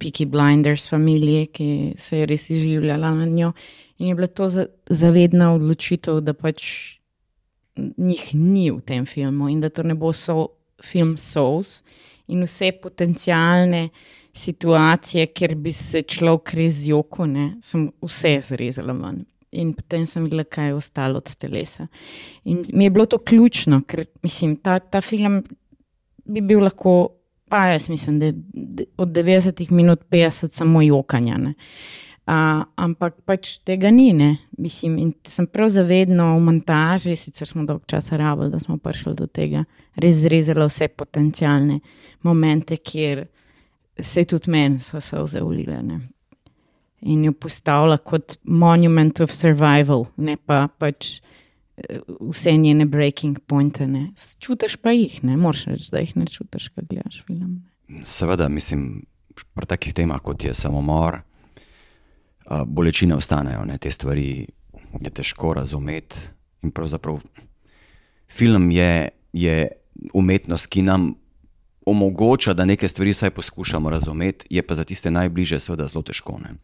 [0.00, 1.68] Peaky Blinders familiji, ki
[2.00, 3.52] se je res izživljala na njo.
[3.98, 4.48] In je bila to
[4.90, 6.64] zavedna odločitev, da pač
[7.76, 11.82] njih ni v tem filmu in da to ne bo so, film Souls
[12.28, 13.88] in vse potencijalne
[14.36, 19.24] situacije, kjer bi se človek res joko, ne, sem vse zrezala ven
[19.56, 21.86] in potem sem videla, kaj je ostalo od telesa.
[22.44, 25.42] In mi je bilo to ključno, ker mislim, ta, ta film
[26.26, 26.96] bi bil lahko,
[27.48, 28.34] pa jaz mislim, da je
[28.96, 31.38] od 90 minut 50 samo jokanja.
[32.26, 34.32] Uh, ampak pač tega ni, ne?
[34.58, 34.96] mislim.
[34.98, 39.28] In sem prav zavedno v montaži, sicer smo dolgo časa rabili, da smo prišli do
[39.30, 39.62] tega,
[39.94, 41.78] res zrezali vse potencijalne
[42.26, 43.28] momente, kjer
[44.02, 45.64] se je tudi meni so se vzeli
[47.00, 51.20] in jo postavlja kot monument of survival, ne pa pač
[51.76, 53.86] eh, vse njene breaking pointe.
[53.86, 54.08] Ne.
[54.42, 57.60] Čutiš pa jih, ne moreš reči, da jih ne čutiš, kaj gledaš film.
[57.88, 58.02] Ne.
[58.04, 59.04] Seveda, mislim,
[59.54, 61.20] pri takih temah kot je samomor,
[62.66, 63.78] bolečine ostanejo, ne.
[63.78, 64.46] te stvari
[65.00, 66.16] je težko razumeti.
[66.62, 67.20] In pravzaprav
[68.32, 69.68] film je, je
[70.14, 71.14] umetnost, ki nam.
[71.86, 76.34] Omogoča, da nekaj stvari vsaj poskušamo razumeti, je pa za tiste najbližje, seveda, zelo težko.
[76.42, 76.56] Ne?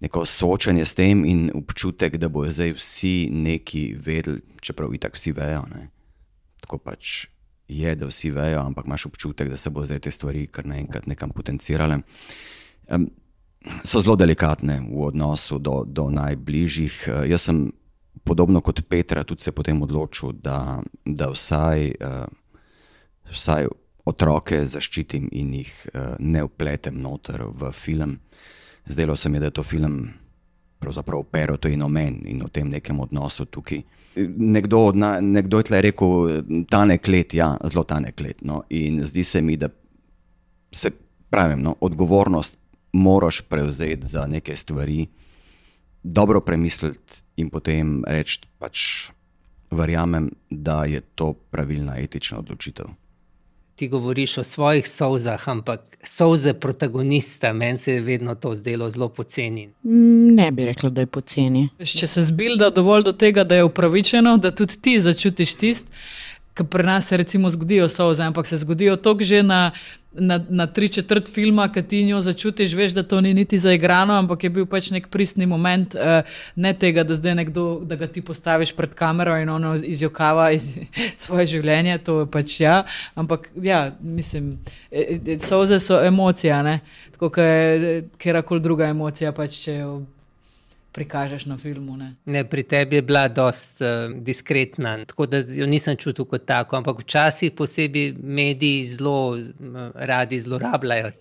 [0.00, 5.32] neko soočanje s tem in občutek, da bodo zdaj vsi neki vedeli, čeprav itak vsi
[5.36, 5.66] vejo.
[5.74, 5.88] Ne?
[6.60, 7.28] Tako pač
[7.68, 11.06] je, da vsi vejo, ampak imaš občutek, da se bo zdaj te stvari kar naenkrat
[11.06, 12.00] nekam potencirale.
[12.88, 13.10] Um,
[13.84, 17.04] so zelo delikatne v odnosu do, do najbližjih.
[17.08, 17.68] Uh, jaz sem
[18.24, 22.24] podobno kot Petra tudi se potem odločil, da, da vsaj, uh,
[23.30, 23.68] vsaj
[24.04, 28.18] otroke zaščitim in jih uh, ne upletem noter v film
[28.90, 30.08] zdelo se mi, da je to film
[30.78, 33.82] pravzaprav pero to in omen in o tem nekem odnosu tukaj.
[34.36, 36.08] Nekdo, nekdo je tle rekel,
[36.68, 38.42] tane klet, ja, zelo tane klet.
[38.42, 38.62] No.
[38.70, 39.68] In zdi se mi, da
[40.72, 40.90] se
[41.30, 42.58] pravim, no, odgovornost
[42.92, 45.06] moraš prevzeti za neke stvari,
[46.02, 48.80] dobro premisliti in potem reči, pač,
[49.70, 52.86] verjamem, da je to pravilna etična odločitev.
[53.74, 59.08] Ti govoriš o svojih solzah, ampak solze protagonista, meni se je vedno to zdelo zelo
[59.08, 59.66] poceni.
[59.82, 61.68] Mm, Ne bi rekla, da je poceni.
[61.78, 65.92] Če se zbilda dovolj do tega, da je upravičeno, da tudi ti začutiš tist,
[66.54, 69.70] ki pri nas se recimo zgodijo solze, ampak se zgodijo tok že na,
[70.12, 74.14] na, na tri četrt filma, ki ti njo začutiš, veš, da to ni niti zaigrano,
[74.18, 76.26] ampak je bil pač nek pristni moment, uh,
[76.56, 80.78] ne tega, da zdaj nekdo, da ga ti postaviš pred kamero in ono izjokava iz
[81.24, 82.84] svoje življenje, to je pač ja,
[83.14, 84.56] ampak ja, mislim,
[84.90, 86.80] e, e, solze so emocija, ne,
[87.14, 90.00] tako kot kjerkoli druga emocija, pač če jo
[90.92, 91.96] prikažeš na filmu.
[91.96, 92.14] Ne.
[92.26, 96.76] Ne, pri tebi je bila dost uh, diskretna, tako da jo nisem čutil kot tako,
[96.76, 99.44] ampak včasih posebej mediji zelo uh,
[99.94, 101.12] radi zlorabljajo.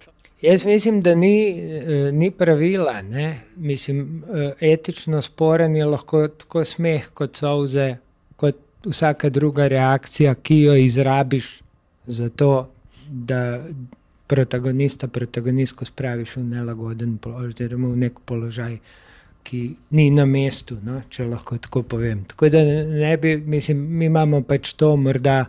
[0.41, 3.01] Jaz mislim, da ni, eh, ni pravila.
[3.01, 3.41] Ne?
[3.55, 7.97] Mislim, eh, etično sporen je lahko tako smeh, kot solze,
[8.36, 8.55] kot
[8.86, 11.59] vsaka druga reakcija, ki jo izrabiš
[12.07, 12.70] za to,
[13.09, 13.63] da
[14.28, 18.78] protagonista, protagonistko spraviš v nelagoden položaj, oziroma v nek položaj,
[19.49, 19.61] ki
[19.97, 20.99] ni na mestu, no?
[21.09, 22.21] če lahko tako povem.
[22.29, 25.39] Tako da ne bi, mislim, mi imamo pač to morda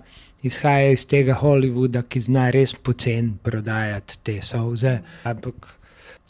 [0.46, 4.94] izhaja iz tega Hollywooda, ki zna res poceni prodajati te solze.
[5.28, 5.68] Ampak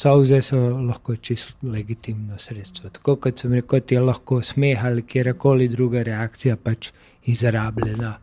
[0.00, 2.90] solze so lahko čisto legitimno sredstvo.
[2.96, 6.90] Tako kot sem rekel, kot je lahko smeh ali kjerkoli druga reakcija pač
[7.30, 8.16] izrabljena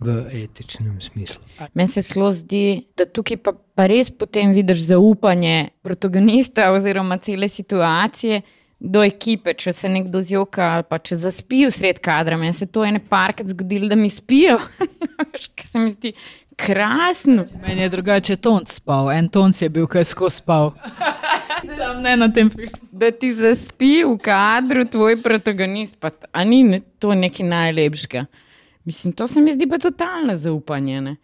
[0.00, 0.14] v
[0.44, 1.42] etičnem smislu.
[1.74, 7.48] Meni se celo zdi, da tukaj pa, pa res potem vidiš zaupanje protagonista oziroma cele
[7.50, 8.40] situacije.
[8.78, 12.66] Do ekipe, če se nekdo zjoka ali pa če zaspi v sred kadra, meni se
[12.66, 14.58] to ene parkrat zgodilo, da mi spijo.
[15.58, 16.12] Ker se mi zdi
[16.58, 17.44] krasno.
[17.66, 20.70] Meni je drugače ton spal, en ton je bil, ki je skozi spal.
[21.78, 22.78] Sam ne na tem filmu.
[22.94, 28.26] Da ti zaspi v kadru tvoj protagonist, pa a ni ne- to nekaj najlepšega.
[28.86, 31.00] Mislim, to se mi zdi pa totalno zaupanje.
[31.00, 31.16] Ne?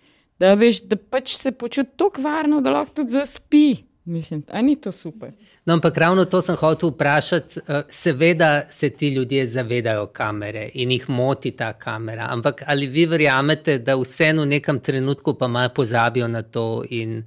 [0.43, 3.67] Da veš, da pač se počuti tako varno, da lahko tudi zaspi.
[4.05, 5.33] Mislim, a ni to super.
[5.65, 7.61] No, ampak ravno to sem hotel vprašati.
[7.69, 13.07] eh, Seveda se ti ljudje zavedajo kamere in jih moti ta kamera, ampak ali vi
[13.07, 17.25] verjamete, da vseeno v nekem trenutku pa malo pozabijo na to in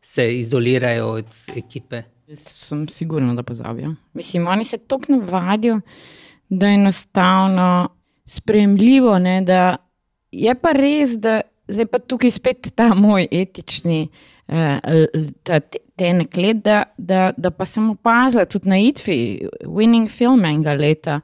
[0.00, 2.02] se izolirajo od ekipe?
[2.28, 3.94] Jaz sem sigurna, da pozabijo.
[4.12, 5.80] Mislim, oni se tako navadijo,
[6.48, 7.88] da je enostavno
[8.24, 9.18] sprejemljivo.
[9.18, 9.76] Ne, da
[10.30, 14.08] je pa res, da zdaj pa tukaj spet ta moj etični.
[14.50, 15.60] Eh, l- ta-
[16.00, 21.18] Tenek let, da, da, da pa sem opazila tudi na ITVI, Winning Film enega leta,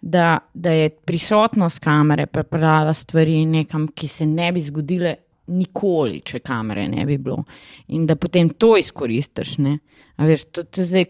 [0.00, 5.14] da, da je prisotnost kamere pripeljala stvari nekam, ki se ne bi zgodile
[5.46, 7.44] nikoli, če kamere ne bi bilo.
[7.94, 9.56] In da potem to izkoristiš.
[10.18, 11.04] Veš, to, to zdaj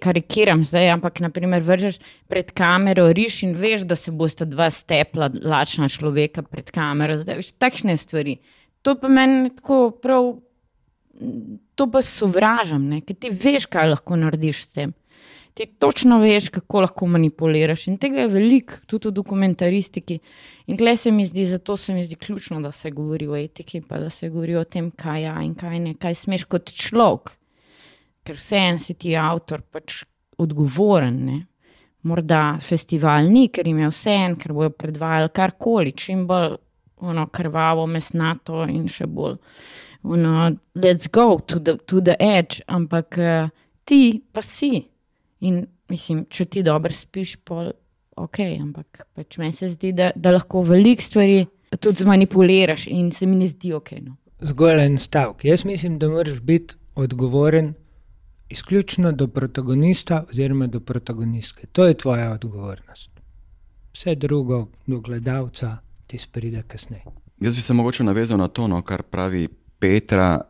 [0.00, 1.98] karikiram, zdaj, ampak naprimer vržeš
[2.30, 7.18] pred kamero riš in veš, da se bosta dva stepla, lačna človeka pred kamero.
[7.20, 8.38] Zdaj, veš, takšne stvari.
[8.86, 10.36] To pa meni tako prav,
[11.74, 13.00] to pa sovražam, ne?
[13.04, 14.94] ker ti veš, kaj lahko narediš s tem.
[15.56, 17.86] Ti točno veš, kako lahko manipuliraš.
[17.88, 20.18] In tega je veliko, tudi v dokumentaristiki.
[20.68, 23.80] In tle se mi zdi, zato se mi zdi ključno, da se govori o etiki,
[23.80, 27.32] pa da se govori o tem, kaj je in kaj ne, kaj smeš kot človek.
[28.26, 30.02] Ker vseeno si ti avtor pač
[30.36, 31.24] odgovoren.
[31.24, 31.38] Ne?
[32.04, 36.58] Morda festival ni, ker jim je vseeno, ker bojo predvajali karkoli, čim bolj
[37.00, 39.40] ono, krvavo, mesnato in še bolj.
[40.06, 43.48] Ono, let's go to the, to the edge, ampak uh,
[43.84, 44.84] ti pa si.
[45.40, 47.72] In mislim, če ti dobro spiš, pol
[48.16, 51.44] ok, ampak pač meni se zdi, da, da lahko veliko stvari
[51.80, 53.92] tudi zmanipuliraš in se mi ne zdi ok.
[54.04, 54.16] No.
[54.46, 55.44] Zgolj en stavek.
[55.44, 57.74] Jaz mislim, da moraš biti odgovoren
[58.48, 61.66] izključno do protagonista oziroma do protagonistke.
[61.66, 63.10] To je tvoja odgovornost.
[63.92, 65.76] Vse drugo, do gledalca,
[66.06, 67.04] ti spride kasneje.
[67.40, 69.48] Jaz bi se mogoče navezal na to, no, kar pravi
[69.86, 70.42] Petra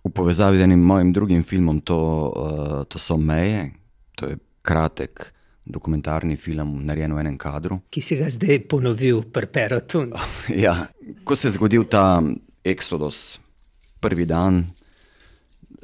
[0.00, 1.98] v povezavi z enim mojim drugim filmom, to,
[2.32, 3.76] uh, to so Meje,
[4.16, 5.32] to je kratek
[5.68, 7.82] dokumentarni film, narejen v enem kadru.
[7.92, 10.08] Ki si ga zdaj ponovil, preperotu.
[10.64, 10.88] Ja,
[11.24, 12.24] ko se je zgodil ta
[12.64, 13.36] eksodus,
[14.00, 14.64] prvi dan,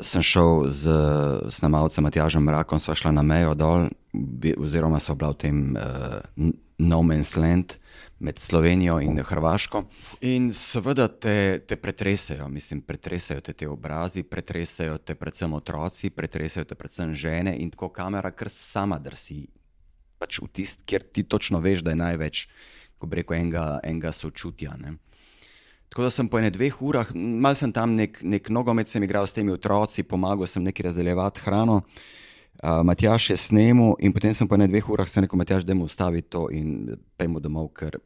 [0.01, 0.97] sem šel z
[1.53, 3.91] snemalcem Matjažem Mrakom, sva šla na mejo dol,
[4.57, 6.25] oziroma sva bila v tem uh,
[6.81, 7.77] No Man's Land
[8.19, 9.85] med Slovenijo in Hrvaško.
[10.21, 16.65] In seveda te, te pretresajo, mislim, pretresajo te, te obrazi, pretresajo te predvsem otroci, pretresajo
[16.65, 19.47] te predvsem žene in tako kamera kar sama drsi.
[20.19, 22.47] Pač v tist, kjer ti točno veš, da je največ,
[22.99, 24.79] ko bi rekel, enega, enega sočutja.
[24.81, 24.97] Ne.
[25.93, 29.29] Tako da sem po ene dveh urah, malo sem tam nek, nek nogomet sem igral
[29.29, 31.83] s temi otroci, pomagal sem neki razdeljevati hrano.
[31.85, 32.26] Uh,
[32.85, 36.23] Matjaš je snimil, in potem sem po ne dveh urah rekel: Matjaš, da mu ustavi
[36.23, 37.99] to in pojmo domov, ker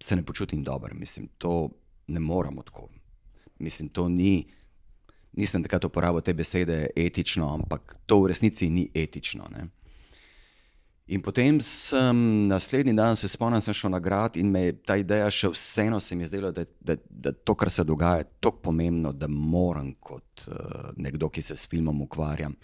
[0.00, 0.94] se ne počutim dobro.
[0.94, 1.68] Mislim, to
[2.06, 2.88] ne moramo tako.
[3.58, 4.46] Mislim, to ni,
[5.32, 9.46] nisem takrat uporabil te besede etično, ampak to v resnici ni etično.
[9.50, 9.68] Ne?
[11.10, 14.74] In potem sem naslednji dan se spomnil, da sem šel na grad in me je
[14.78, 18.22] ta ideja še vseeno se mi je zdelo, da, da, da to, kar se dogaja,
[18.22, 22.54] je tako pomembno, da moram kot uh, nekdo, ki se s filmom ukvarjam,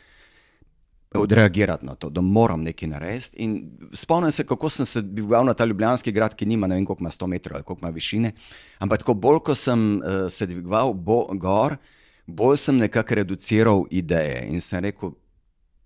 [1.19, 3.37] odreagirati na to, da moram nekaj narediti.
[3.43, 6.87] In spomnim se, kako sem se dvigal na ta ljubljanski grad, ki nima ne vem,
[6.87, 8.33] koliko ima 100 metrov ali koliko ima višine.
[8.79, 11.77] Ampak tako bolj, ko sem uh, se dvigal bo, gor,
[12.27, 15.15] bolj sem nekako reduciral ideje in sem rekel,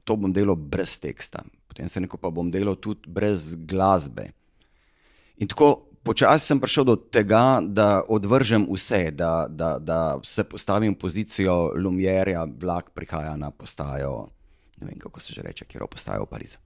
[0.05, 1.45] to bom delal brez teksta.
[1.69, 4.31] Potem sem rekel, pa bom delal tudi brez glasbe.
[5.39, 10.95] In tako počasi sem prišel do tega, da odvržem vse, da, da, da se postavim
[10.95, 14.29] v pozicijo Lumjerja, vlak prihaja na postajo
[14.81, 16.59] ne vem kako se že reče, kjer ostajajo v Parizu.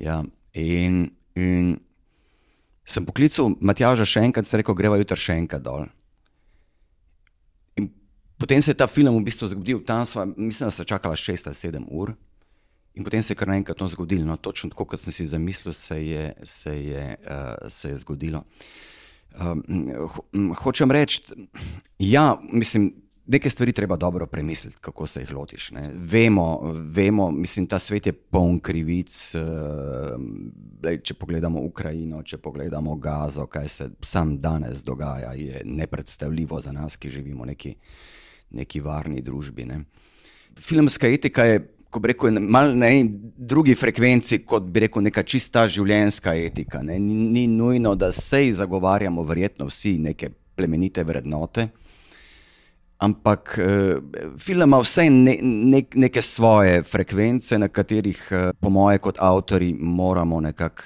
[0.00, 0.22] Ja,
[0.52, 1.76] in, in
[2.84, 5.88] sem poklical Matjaža še enkrat, se rekel, greva jutri še enkrat dol.
[7.80, 7.90] In
[8.40, 11.50] potem se je ta film v bistvu zgodil, tam sva, mislim, da so čakala 6
[11.50, 12.14] ali 7 ur.
[12.96, 14.24] In potem se je kar naenkrat to zgodilo.
[14.24, 18.44] No, točno tako, kot sem si zamislil, se je, se je, uh, se je zgodilo.
[19.36, 19.60] Um,
[19.92, 20.22] ho,
[20.62, 21.20] hočem reči,
[22.00, 22.94] ja, mislim,
[23.26, 25.72] Neke stvari treba dobro premisliti, kako se jih lotiš.
[25.94, 29.34] Vemo, vemo, mislim, ta svet je poln krivic.
[29.34, 36.72] Uh, če pogledamo Ukrajino, če pogledamo Gazo, kaj se sam danes dogaja, je nepredstavljivo za
[36.72, 37.72] nas, ki živimo v neki,
[38.50, 39.66] neki varni družbi.
[39.66, 39.80] Ne.
[40.62, 42.92] Filmska etika je, ko bi rekel, malo na
[43.36, 46.82] drugi frekvenci, kot bi rekel, neka čista življenjska etika.
[46.82, 51.68] Ni, ni nujno, da se zagovarjamo, verjetno vsi neke plemenite vrednote.
[52.98, 54.02] Ampak uh,
[54.40, 59.74] film ima vse ne, ne, neke svoje frekvence, na katerih, uh, po moje, kot avtori,
[59.74, 60.82] moramo nekako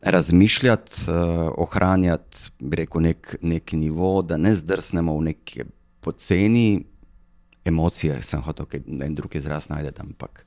[0.00, 5.64] razmišljati, uh, ohranjati, rekel, nek, nek nivo, da ne zdrsnemo v neke
[6.00, 6.84] poceni
[7.64, 10.02] emocije, sem hotel, da en drug izraz najdete.
[10.02, 10.46] Ampak.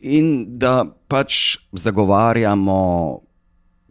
[0.00, 3.20] In da pač zagovarjamo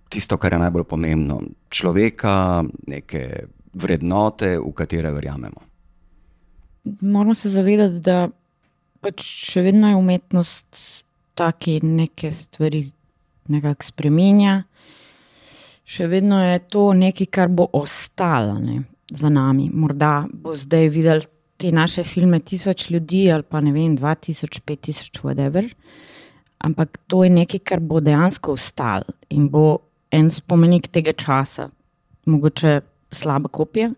[0.10, 5.62] tisto, kar je najbolj pomembno, človeka, neke vrednote, v katere verjamemo.
[7.02, 8.30] Moramo se zavedati, da
[9.02, 10.80] pač še vedno je umetnost
[11.40, 12.84] taki neke stvari
[13.50, 14.64] nekako spremenja.
[15.90, 19.70] Še vedno je to nekaj, kar bo ostalo ne, za nami.
[19.74, 21.24] Morda bo zdaj videl
[21.60, 25.66] te naše filme tisoč ljudi ali pa ne vem, dva tisoč, pet tisoč, whatever.
[26.60, 29.80] Ampak to je nekaj, kar bo dejansko ostalo in bo
[30.12, 31.70] en spomenik tega časa.
[32.30, 32.80] Mogoče
[33.12, 33.92] slaba kopija,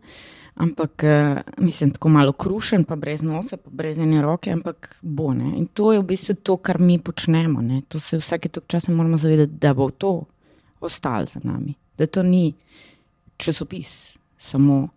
[0.56, 5.34] ampak uh, mislim, tako malo krušen, pa brez nosa, pa brez ene roke, ampak bo.
[5.34, 5.54] Ne?
[5.58, 7.62] In to je v bistvu to, kar mi počnemo.
[7.62, 7.82] Ne?
[7.88, 10.24] To se vsake tok časa moramo zavedati, da bo to
[10.82, 11.74] ostalo za nami.
[11.98, 12.54] Da to ni
[13.38, 14.88] časopis, samo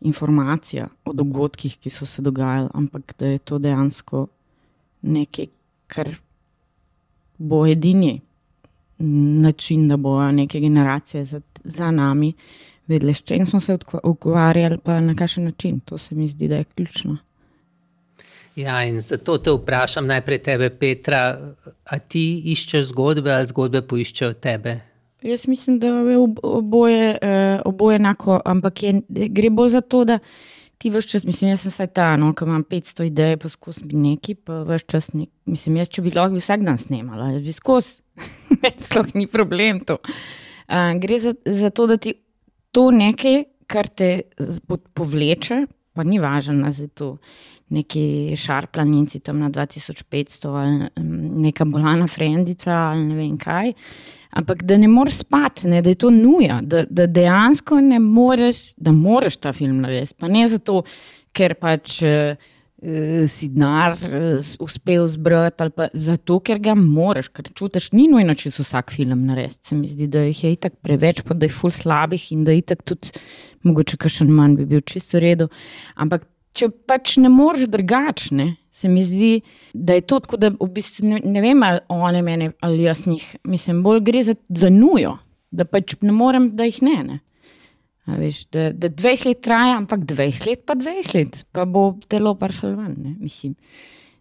[0.00, 4.26] informacija o dogodkih, ki so se dogajali, ampak da je to dejansko
[5.02, 5.46] nekaj,
[5.86, 6.14] kar
[7.38, 8.20] bo edini.
[8.98, 12.32] Način, da bo neke generacije za, za nami
[12.88, 15.80] vedeli, s čim smo se ukvarjali, pa na kakšen način.
[15.80, 17.16] To se mi zdi, da je ključno.
[18.56, 21.38] Ja, in zato te vprašam najprej tebe, Petra,
[21.84, 24.80] a ti iščeš zgodbe ali zgodbe poiščejo tebe?
[25.22, 30.18] Jaz mislim, da je oboje, eh, oboje enako, ampak je, gre bolj za to, da
[30.78, 34.34] ti veš čas, mislim, jaz sem vsaj ta, no, ki imam 500 idej, poskusim nekaj,
[34.46, 37.98] pa veš čas, nek, mislim, jaz če bi lahko vsak dan snimala, jaz bi skozi,
[38.86, 39.98] sploh ni problem to.
[40.68, 42.14] Uh, gre za, za to, da ti
[42.78, 44.12] to nekaj, kar te
[44.94, 45.64] povleče,
[45.98, 47.16] pa ni važno, da je to
[47.74, 51.08] neki šarplaninci tam na 2500 ali
[51.42, 53.72] neka bolana frendica ali ne vem kaj.
[54.38, 58.76] Ampak da ne moreš spati, ne, da je to nuja, da, da dejansko ne moreš,
[58.76, 60.14] da moraš ta film narediti.
[60.20, 60.84] Pa ne zato,
[61.32, 61.98] ker pač.
[62.06, 68.06] Uh, si denar uh, uspel zbrati, ali pa zato, ker ga moraš, ker čutiš, ni
[68.10, 69.58] nujno, če se vsak film naredi.
[69.66, 72.54] Se mi zdi, da jih je itak preveč, pa da je ful slabih in da
[72.54, 73.10] je itak tudi,
[73.66, 75.48] mogoče kakšen manj bi bil čisto redo.
[75.98, 78.52] Ampak če pač ne moreš drugačne.
[78.78, 79.40] Se mi zdi,
[79.74, 83.08] da je to tako, da v bistvu ne, ne vem, ali one mene ali jaz
[83.10, 85.16] njih, mislim, bolj gre za, za nujo,
[85.50, 86.98] da pač ne morem, da jih ne.
[87.02, 87.18] ne.
[88.08, 92.34] Veš, da, da 20 let traja, ampak 20 let, pa 20 let, pa bo telo
[92.34, 93.16] prišlo ven.
[93.20, 93.54] Mislim,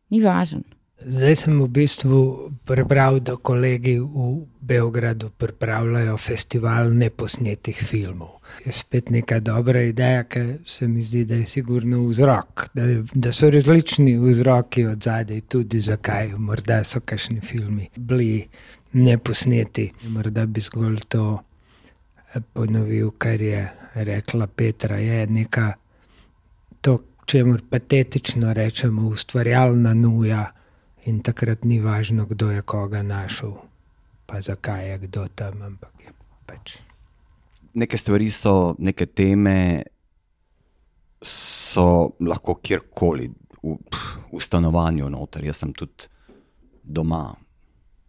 [0.09, 0.65] ni važno.
[0.97, 2.19] Zdaj sem v bistvu
[2.65, 8.41] prebral, da kolegi v Beogradu pripravljajo festival neposnetih filmov.
[8.65, 13.31] Je spet neka dobra ideja, ki se mi zdi, da je sigurno vzrok, da, da
[13.31, 18.47] so različni vzroki od zadaj, tudi zakaj morda so kakšni filmi bili
[18.93, 19.91] neposneti.
[20.09, 21.27] Morda bi zgolj to
[22.53, 23.67] ponovil, kar je
[24.03, 25.73] rekla Petra, je neka
[26.81, 30.51] to, čemu patetično rečemo, ustvarjalna nuja.
[31.05, 33.53] In takrat ni važno, kdo je koga našel,
[34.25, 36.11] pa zakaj je kdo tam, ampak je
[36.45, 36.77] pač.
[37.73, 39.83] Neke stvari so, neke teme
[41.23, 43.29] so lahko kjerkoli
[43.63, 43.77] v,
[44.33, 45.45] v stanovanju noter.
[45.47, 46.09] Jaz sem tudi
[46.83, 47.35] doma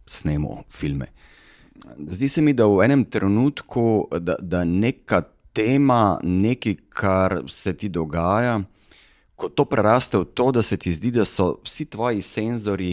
[0.07, 1.13] snemal filme.
[2.11, 5.23] Zdi se mi, da v enem trenutku, da, da neka
[5.59, 8.61] tema, nekaj, kar se ti dogaja,
[9.35, 12.93] ko to preraste v to, da se ti zdi, da so vsi tvoji senzori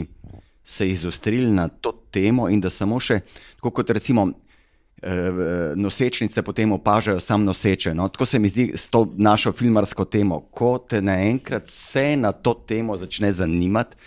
[0.66, 3.20] se izostrili na to temo in da samo še,
[3.61, 5.30] kot recimo eh,
[5.78, 7.93] nosečnice potem opažajo sam noseče.
[7.93, 8.07] No?
[8.09, 10.39] Tako se mi zdi s to našo filmarsko temo.
[10.49, 13.97] Ko te naenkrat vse na to temo začne zanimati,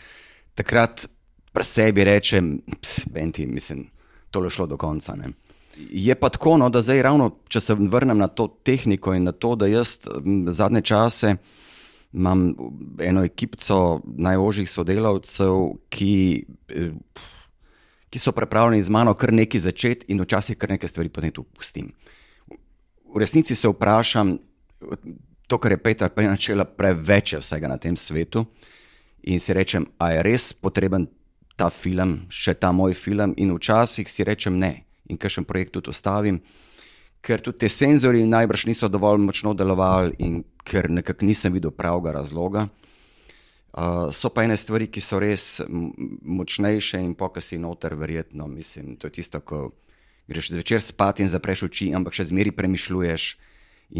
[0.58, 1.06] takrat
[1.54, 2.56] pri sebi rečem,
[3.14, 3.86] benti, mislim,
[4.30, 5.14] to je šlo do konca.
[5.14, 5.30] Ne?
[5.78, 9.32] Je pa tako, no, da zdaj ravno, če se vrnem na to tehniko in na
[9.32, 9.98] to, da jaz
[10.50, 11.36] zadnje čase
[12.12, 12.54] imam
[13.00, 15.54] eno ekipo najožjih sodelavcev,
[15.88, 16.90] ki, eh,
[18.10, 21.42] ki so pripravljeni z mano kar nekaj začeti in včasih kar nekaj stvari potem tu
[21.42, 21.92] pustim.
[23.14, 24.38] V resnici se vprašam,
[25.46, 28.46] to, kar je Petar prej načela, preveč je vsega na tem svetu
[29.22, 31.08] in si rečem, a je res potreben
[31.56, 35.90] ta film, še ta moj film in včasih si rečem ne in kakšen projekt tudi
[35.90, 36.40] ostavim
[37.20, 42.14] ker tudi ti senzori najbrž niso dovolj močno delovali in ker nekako nisem videl pravega
[42.20, 42.68] razloga.
[43.78, 48.48] Uh, so pa ene stvari, ki so res močnejše in pokasi noter, verjetno.
[48.48, 49.70] Mislim, to je tisto, ko
[50.28, 53.28] greš zvečer spat in zapreš oči, ampak še zmeri premišljuješ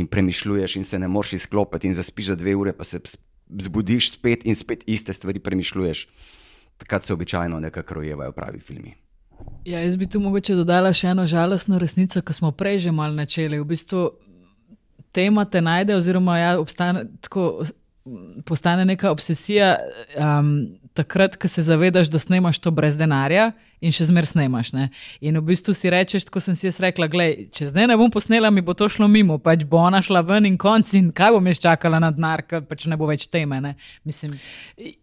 [0.01, 3.01] in premišljuješ in se ne moreš izklopiti in zaspiš za dve ure, pa se
[3.49, 6.09] zbudiš spet in spet iste stvari premišljuješ.
[6.79, 8.97] Takrat se običajno nekako rojevajo pravi filmi.
[9.65, 13.15] Ja, jaz bi tu mogoče dodala še eno žalostno resnico, ki smo prej že malo
[13.15, 13.61] načeli.
[13.61, 14.05] V bistvu
[15.13, 17.65] tema te najde, oziroma ja, obstane, tako,
[18.49, 19.77] postane neka obsesija.
[20.17, 24.73] Um, takrat, ko se zavedaš, da snemaš to brez denarja in še zmeraj snemaš.
[24.75, 24.89] Ne?
[25.23, 28.11] In v bistvu si rečeš, kot sem si jaz rekla, gledaj, če zdaj ne bom
[28.13, 31.37] posnela, mi bo to šlo mimo, pač bo ona šla ven in konc in kaj
[31.37, 33.75] bom jaz čakala na denar, ker pač ne bo več teme.
[34.09, 34.35] Mislim,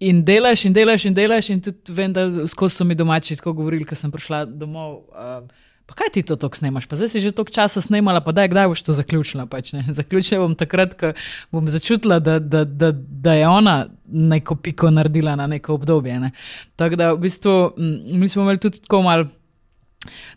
[0.04, 3.56] in delaš in delaš in delaš in tudi vem, da skozi so mi domači tako
[3.62, 5.06] govorili, ko sem prišla domov.
[5.16, 6.88] Uh, Pa kaj ti to tako snemaš?
[6.90, 9.46] Pa zdaj si že toliko časa snemala, pa daj, kdaj boš to zaključila?
[9.46, 11.14] Pač, zaključila bom takrat, ko
[11.54, 13.76] bom začutila, da, da, da, da je ona
[14.06, 16.20] neko piko naredila na neko obdobje.
[16.20, 16.32] Ne?
[16.76, 17.74] Tako da v bistvu
[18.18, 19.30] mi smo imeli tudi tako malo.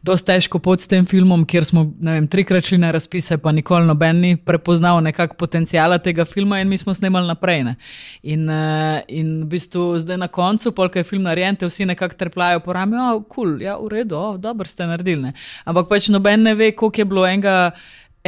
[0.02, 3.88] Dosta težko pot s tem filmom, kjer smo vem, trikrat šli na razpise, pa nikoli
[3.88, 7.64] noben ni prepoznal nekakšnega potencijala tega filma, in mi smo snemali naprej.
[7.66, 7.74] Ne.
[8.22, 12.18] In, uh, in v bistvu zdaj na koncu, polk je film narejen, te vsi nekako
[12.18, 15.30] trepljajo po rami, oh, kul, cool, ja, v redu, oh, dobro ste naredili.
[15.30, 15.32] Ne.
[15.68, 17.56] Ampak pač noben ne ve, koliko je bilo enega.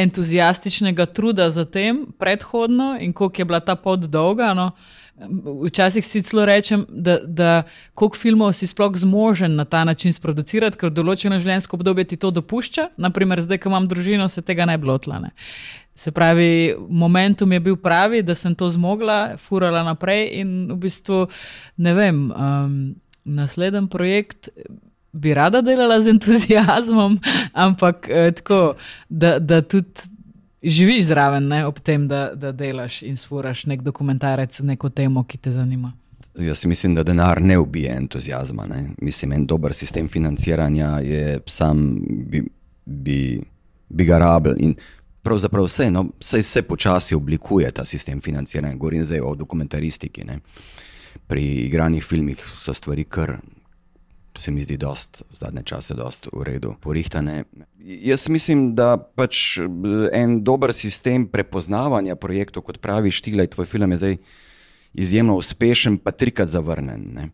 [0.01, 4.55] Entuzijastičnega truda za tem predhodno, in koliko je bila ta pot dolga.
[4.55, 4.71] No.
[4.71, 5.00] Uh,
[5.67, 7.63] Včasih si celo rečem, da, da
[7.95, 12.31] koliko filmov si sploh zmožen na ta način sproducirati, ker določeno življenjsko obdobje ti to
[12.33, 12.89] dopušča.
[12.97, 15.21] Naprimer, zdaj, ko imam družino, se tega ne bi lotila.
[15.95, 21.27] Se pravi, momentum je bil pravi, da sem to zmogla, furala naprej in v bistvu
[21.85, 22.79] ne vem, um,
[23.25, 24.49] naslednji projekt.
[25.13, 27.19] Bi rada delala z entuzijazmom,
[27.67, 28.77] ampak eh, tako,
[29.09, 30.07] da, da tudi
[30.63, 35.39] živiš zraven, ne, ob tem, da, da delaš in spuraš nek dokumentarec, neko temo, ki
[35.39, 35.93] te zanima.
[36.39, 38.67] Jaz mislim, da denar ne ubije entuzijazma.
[38.67, 38.91] Ne.
[39.03, 42.45] Mislim, en dober sistem financiranja je sam, bi,
[42.85, 43.41] bi,
[43.89, 44.55] bi ga rabil.
[45.23, 48.77] Pravzaprav vse, no, vse se počasi oblikuje ta sistem financiranja.
[48.77, 50.25] Govorim zdaj o dokumentaristiki.
[50.25, 50.39] Ne.
[51.27, 53.37] Pri igranih filmih so stvari kar
[54.39, 57.45] se mi zdi, v zadnje čase v redu porihtane.
[57.79, 59.67] Jaz mislim, da pač eh,
[60.13, 64.17] en dober sistem prepoznavanja projektov, kot pravi Štila, tvoj film je zdaj
[64.95, 67.07] izjemno uspešen, pa trikrat zavrnen.
[67.15, 67.29] Ne.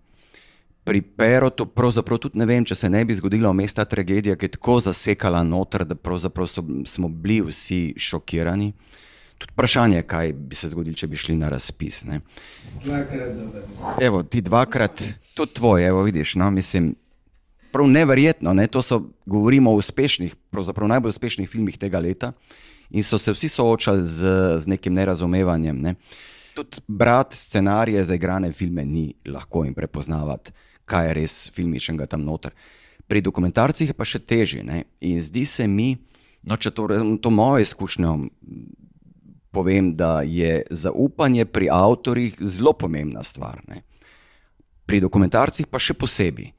[0.86, 4.46] Pri Perotu pravzaprav tudi ne vem, če se ne bi zgodila vmes ta tragedija, ki
[4.46, 5.96] je tako zasekala noter, da
[6.46, 8.72] so, smo bili vsi šokirani.
[9.38, 12.04] Tudi vprašanje, kaj bi se zgodilo, če bi šli na razpis.
[12.08, 12.20] Ne.
[12.84, 13.98] Dvakrat zavrnil.
[14.00, 15.02] Evo, ti dvakrat,
[15.34, 16.34] tudi tvoj, evo, vidiš.
[16.40, 16.94] No, mislim,
[17.72, 18.54] prav neverjetno.
[18.56, 22.32] Ne, to so, govorimo o uspešnih, pravzaprav najbolj uspešnih filmih tega leta
[22.90, 25.80] in so se vsi soočali z, z nekim nerazumevanjem.
[25.80, 25.94] Ne.
[26.56, 30.52] Tudi brati scenarije za igrane filme ni lahko in prepoznavati,
[30.84, 32.54] kaj je res filmičnega tam noter.
[33.06, 34.64] Pri dokumentarcih je pa še težje.
[34.64, 34.84] Ne?
[35.00, 35.92] In zdi se mi,
[36.42, 36.88] no, če to,
[37.20, 38.14] to moje izkušnje
[39.56, 43.62] povem, da je zaupanje pri avtorjih zelo pomembna stvar.
[43.68, 43.82] Ne?
[44.86, 46.52] Pri dokumentarcih pa še posebej.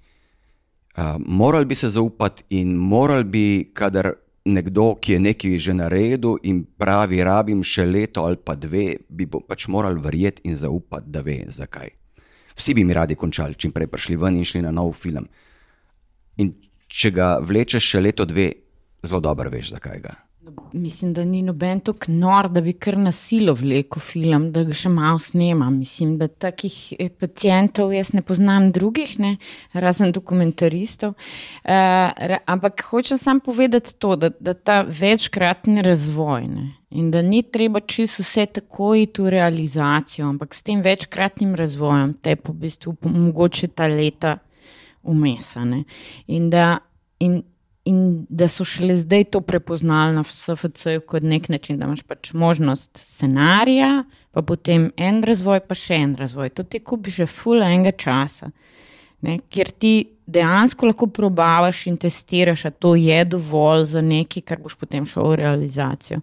[0.98, 3.46] Uh, morali bi se zaupati in morali bi,
[3.78, 4.16] kadar
[4.48, 9.28] nekdo, ki je nekaj že naredil in pravi, rabim še leto ali pa dve, bi
[9.28, 11.94] pač morali verjeti in zaupati, da ve, zakaj.
[12.58, 15.28] Vsi bi mi radi končali, čim prej prišli ven in šli na nov film.
[16.42, 16.56] In
[16.90, 18.50] če ga vlečeš še leto, dve,
[19.06, 20.16] zelo dobro veš, zakaj ga.
[20.74, 24.90] Mislim, da ni noben tako nor, da bi kar nasilo vlekel film, da ga še
[24.92, 25.70] malo snema.
[25.74, 29.36] Mislim, da takih eh, pacijentov jaz ne poznam drugih, ne,
[29.74, 31.16] razen dokumentaristov.
[31.64, 37.42] Uh, ampak hočem samo povedati to, da, da ta večkratni razvoj ne, in da ni
[37.44, 42.96] treba čisto vse tako iti v realizacijo, ampak s tem večkratnim razvojem te po bistvu
[43.04, 44.38] mogoče ta leta
[45.04, 45.84] umesane.
[46.28, 46.78] In da,
[47.20, 47.42] in,
[47.88, 52.34] in da so šele zdaj to prepoznali na SFC-ju kot nek način, da imaš pač
[52.34, 56.52] možnost scenarija, pa potem en razvoj, pa še en razvoj.
[56.60, 58.52] To ti kupi že full enega časa,
[59.22, 59.40] ne?
[59.50, 59.94] ker ti
[60.28, 65.32] dejansko lahko probavaš in testiraš, da to je dovolj za nekaj, kar boš potem šel
[65.32, 66.22] v realizacijo.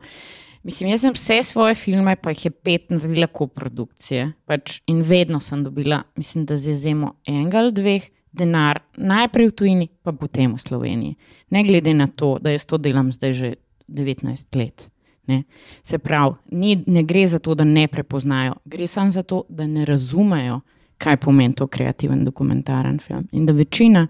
[0.64, 4.30] Mislim, jaz sem vse svoje filme, pa jih je pet naredila koprodukcije.
[4.48, 9.54] Pač in vedno sem dobila, mislim, da z izjemo enega ali dveh, denar najprej v
[9.54, 11.16] tujini, pa potem v Sloveniji.
[11.54, 13.54] Ne glede na to, da jaz to delam zdaj že
[13.88, 14.90] 19 let.
[15.26, 15.44] Ne.
[15.82, 19.66] Se pravi, ni, ne gre za to, da ne prepoznajo, gre samo za to, da
[19.66, 20.60] ne razumejo,
[21.00, 23.28] kaj pomeni to kreativen dokumentaren film.
[23.32, 24.06] In da večina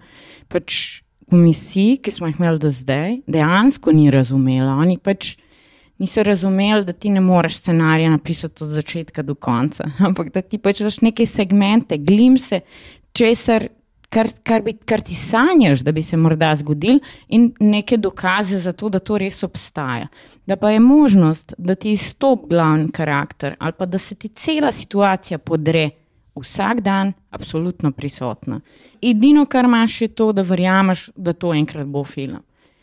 [0.51, 4.75] pač komisij, ki smo jih imeli do zdaj, dejansko ni razumela.
[4.81, 5.35] Oni pač
[5.97, 10.57] niso razumeli, da ti ne moreš scenarija napisati od začetka do konca, ampak da ti
[10.57, 12.61] pač daš neke segmente, glimse,
[13.13, 13.69] česar
[14.15, 18.73] kar, kar, bi, kar ti sanjaš, da bi se morda zgodil, in neke dokaze za
[18.73, 20.07] to, da to res obstaja.
[20.47, 24.71] Da pa je možnost, da ti izstop glavni karakter ali pa da se ti cela
[24.71, 25.89] situacija podre
[26.35, 28.59] vsak dan, absolutno prisotna.
[29.01, 32.39] Edino, kar imaš, je to, da verjameš, da to enkrat bo film.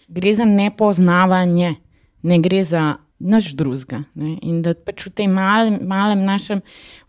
[0.09, 1.75] Gre za nepoznavanje,
[2.23, 4.03] ne gre za nič drugega.
[4.43, 6.63] In da pač v tem malem, malem našem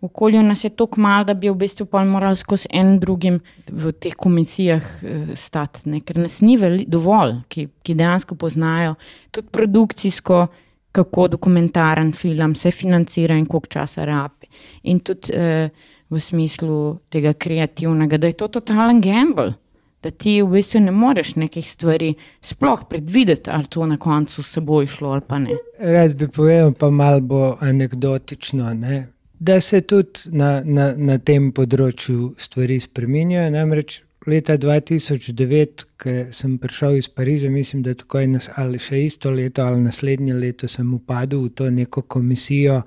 [0.03, 3.39] okolju nas je tako malo, da bi v bistvu pa morali skozi en drugim
[3.70, 6.03] v teh komisijah uh, stati, ne?
[6.05, 8.95] ker nas ni veli, dovolj, ki, ki dejansko poznajo
[9.32, 10.45] tudi produkcijsko,
[10.93, 14.51] kako dokumentaren film se financira in koliko časa rabi.
[14.86, 19.55] In tudi uh, v smislu tega kreativnega, da je to totalen gamble
[20.04, 24.62] da ti v bistvu ne moreš nekih stvari sploh predvideti, ali to na koncu se
[24.62, 25.58] bo išlo ali pa ne.
[25.80, 29.08] Rad bi povedal, pa malo bo anekdotično, ne?
[29.43, 33.49] da se tudi na, na, na tem področju stvari spremenjajo.
[33.51, 33.97] Namreč
[34.28, 39.66] leta 2009, ko sem prišel iz Pariza, mislim, da tako je ali še isto leto
[39.66, 42.84] ali naslednje leto, sem upadel v to neko komisijo.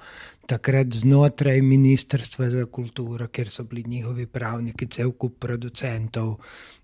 [0.47, 6.37] Takrat znotraj Ministrstva za kulturo, kjer so bili njihovi pravniki, cel kup producentov,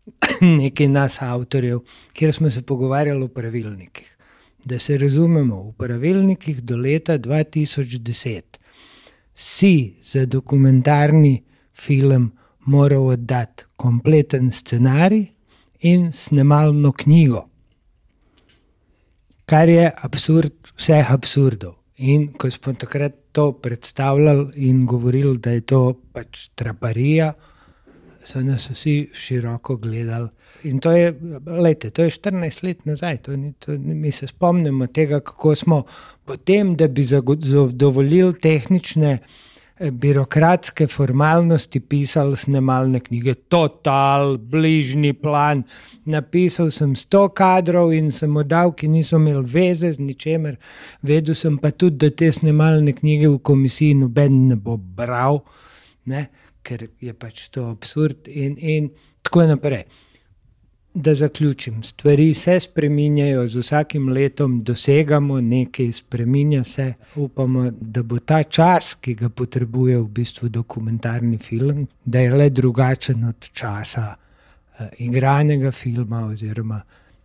[0.58, 1.80] nekaj nas, avtorjev,
[2.12, 4.16] kjer smo se pogovarjali o pravilnikih.
[4.64, 8.42] Da se razumemo, v pravilnikih do leta 2010
[9.34, 11.42] si za dokumentarni
[11.74, 12.32] film
[12.66, 15.26] moral oddati kompleten scenarij
[15.80, 17.48] in snemalno knjigo,
[19.46, 21.81] kar je absurd vseh absurdov.
[22.02, 25.80] In ko smo takrat to predstavljali in govorili, da je to
[26.12, 27.32] pač traparija,
[28.24, 30.28] so nas vsi široko gledali.
[30.64, 31.14] In to je,
[31.46, 35.82] lejte, to je 14 let nazaj, to ni, to, mi se spomnimo tega, kako smo
[36.24, 39.51] potem, da bi zadovoljili tehnične, eh,
[39.90, 43.34] birokratske formalnosti, pisali snemalne knjige.
[43.48, 45.64] Total, bližnji plan.
[46.04, 50.56] Napisal sem 100 kadrov in sem oddal, ki niso imeli veze z ničemer.
[51.02, 55.42] Vedel sem pa tudi, da te snemalne knjige v komisiji noben ne bo bral.
[56.06, 56.28] Ne?
[56.62, 58.90] ker je pač to absurd, in, in
[59.26, 59.84] tako naprej.
[60.94, 66.92] Da zaključim, stvari se spreminjajo, z vsakim letom dosegamo nekaj, spremenja se.
[67.16, 72.50] Upamo, da bo ta čas, ki ga potrebuje v bistvu dokumentarni film, da je le
[72.50, 76.82] drugačen od časa uh, igranega filma, oziroma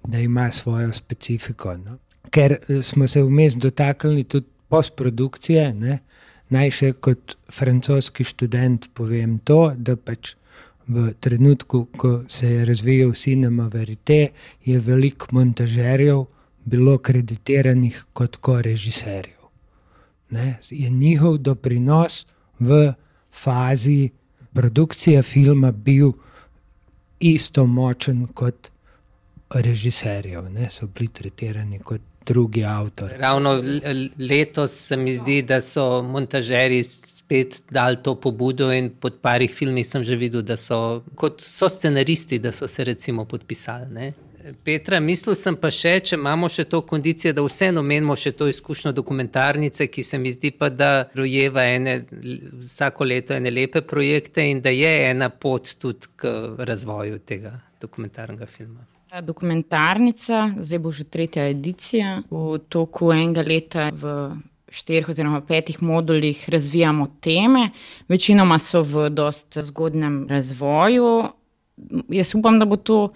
[0.07, 1.77] da ima svojo specifiko.
[1.77, 1.97] No?
[2.29, 5.73] Ker eh, smo se vmes dotaknili tudi postprodukcije.
[5.73, 5.99] Ne?
[6.49, 10.35] Naj še kot francoski študent povem to, da pač
[10.87, 14.29] v trenutku, ko se je razvijal cinema verite,
[14.65, 16.25] je veliko montažerjev
[16.65, 19.37] bilo kreditiranih kot korežiserjev.
[20.69, 22.25] Je njihov doprinos
[22.59, 22.93] v
[23.31, 24.09] fazi
[24.53, 26.11] produkcije filma bil
[27.19, 28.71] isto močen kot
[29.49, 30.69] režiserjev, ne?
[30.69, 33.11] so bili tretirani kot drugi avtor.
[33.19, 33.55] Ravno
[34.19, 39.83] letos se mi zdi, da so montažeri spet dali to pobudo in pod parih filmi
[39.83, 43.93] sem že videl, da so kot so scenaristi, da so se recimo podpisali.
[43.93, 44.13] Ne?
[44.63, 48.47] Petra, mislil sem pa še, če imamo še to kondicijo, da vseeno menimo še to
[48.47, 51.97] izkušnjo dokumentarnice, ki se mi zdi pa, da rojeva ene,
[52.63, 56.31] vsako leto ene lepe projekte in da je ena pot tudi k
[56.69, 58.87] razvoju tega dokumentarnega filma.
[59.07, 64.35] Ta dokumentarnica, zdaj bo že tretja edicija, v toku enega leta v
[64.67, 67.69] štirih oziroma petih modulih razvijamo teme,
[68.11, 71.31] večinoma so v dost zgodnem razvoju.
[72.11, 73.13] Jaz upam, da bo to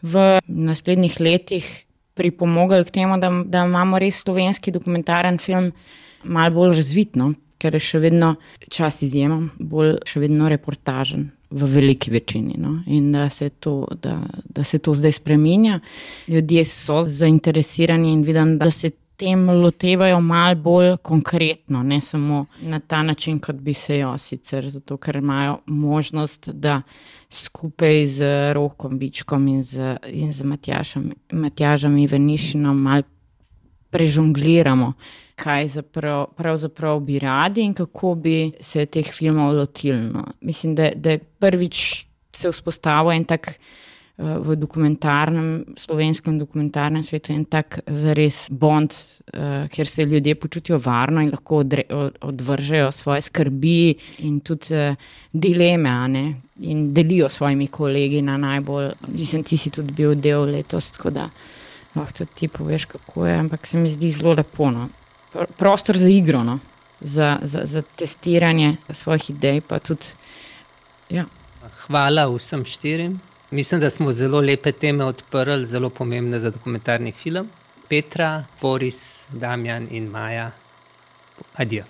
[0.00, 1.68] v naslednjih letih
[2.16, 5.74] pripomogli k temu, da, da imamo res slovenski dokumentaren film
[6.24, 8.36] malo bolj razvitno, ker je še vedno
[8.72, 11.33] čast izjemom, bolj še vedno reportažen.
[11.54, 12.56] V veliki večini.
[12.58, 12.80] No?
[12.90, 15.80] In da se, to, da, da se to zdaj spremenja.
[16.28, 22.80] Ljudje so zainteresirani in vidim, da se tem lotevajo malo bolj konkretno, ne samo na
[22.80, 26.82] ta način, kot bi se jo sicer, zato ker imajo možnost, da
[27.30, 33.02] skupaj z Rokom Bičkom in z, in z Matjažem, Matjažem Ivanišinom malo
[33.90, 34.92] prežongliramo,
[35.34, 40.00] kaj zaprav, pravzaprav bi radi in kako bi se teh filmov lotili.
[40.00, 40.24] No.
[40.40, 43.54] Mislim, da, da je prvič se vzpostavil en tak
[44.18, 51.22] v dokumentarnem, slovenskem dokumentarnem svetu en tak zares bond, uh, kjer se ljudje počutijo varno
[51.22, 54.94] in lahko odre, od, odvržejo svoje skrbi in tudi uh,
[55.32, 56.24] dileme ne,
[56.62, 58.92] in delijo s svojimi kolegi na najbolj.
[59.08, 61.28] Mislim, ti si tudi bil del letos, tako da
[61.96, 64.70] lahko tudi ti poveš, kako je, ampak se mi zdi zelo lepo.
[64.70, 64.88] No.
[65.56, 66.58] Prostor za igro, no.
[67.00, 69.60] za, za, za testiranje svojih idej.
[69.82, 70.06] Tudi,
[71.10, 71.24] ja.
[71.86, 73.20] Hvala vsem štirim.
[73.50, 77.48] Mislim, da smo zelo lepe teme odprli, zelo pomembne za dokumentarni film.
[77.88, 80.50] Petra, Boris, Damjan in Maja.
[81.56, 81.84] Adijo.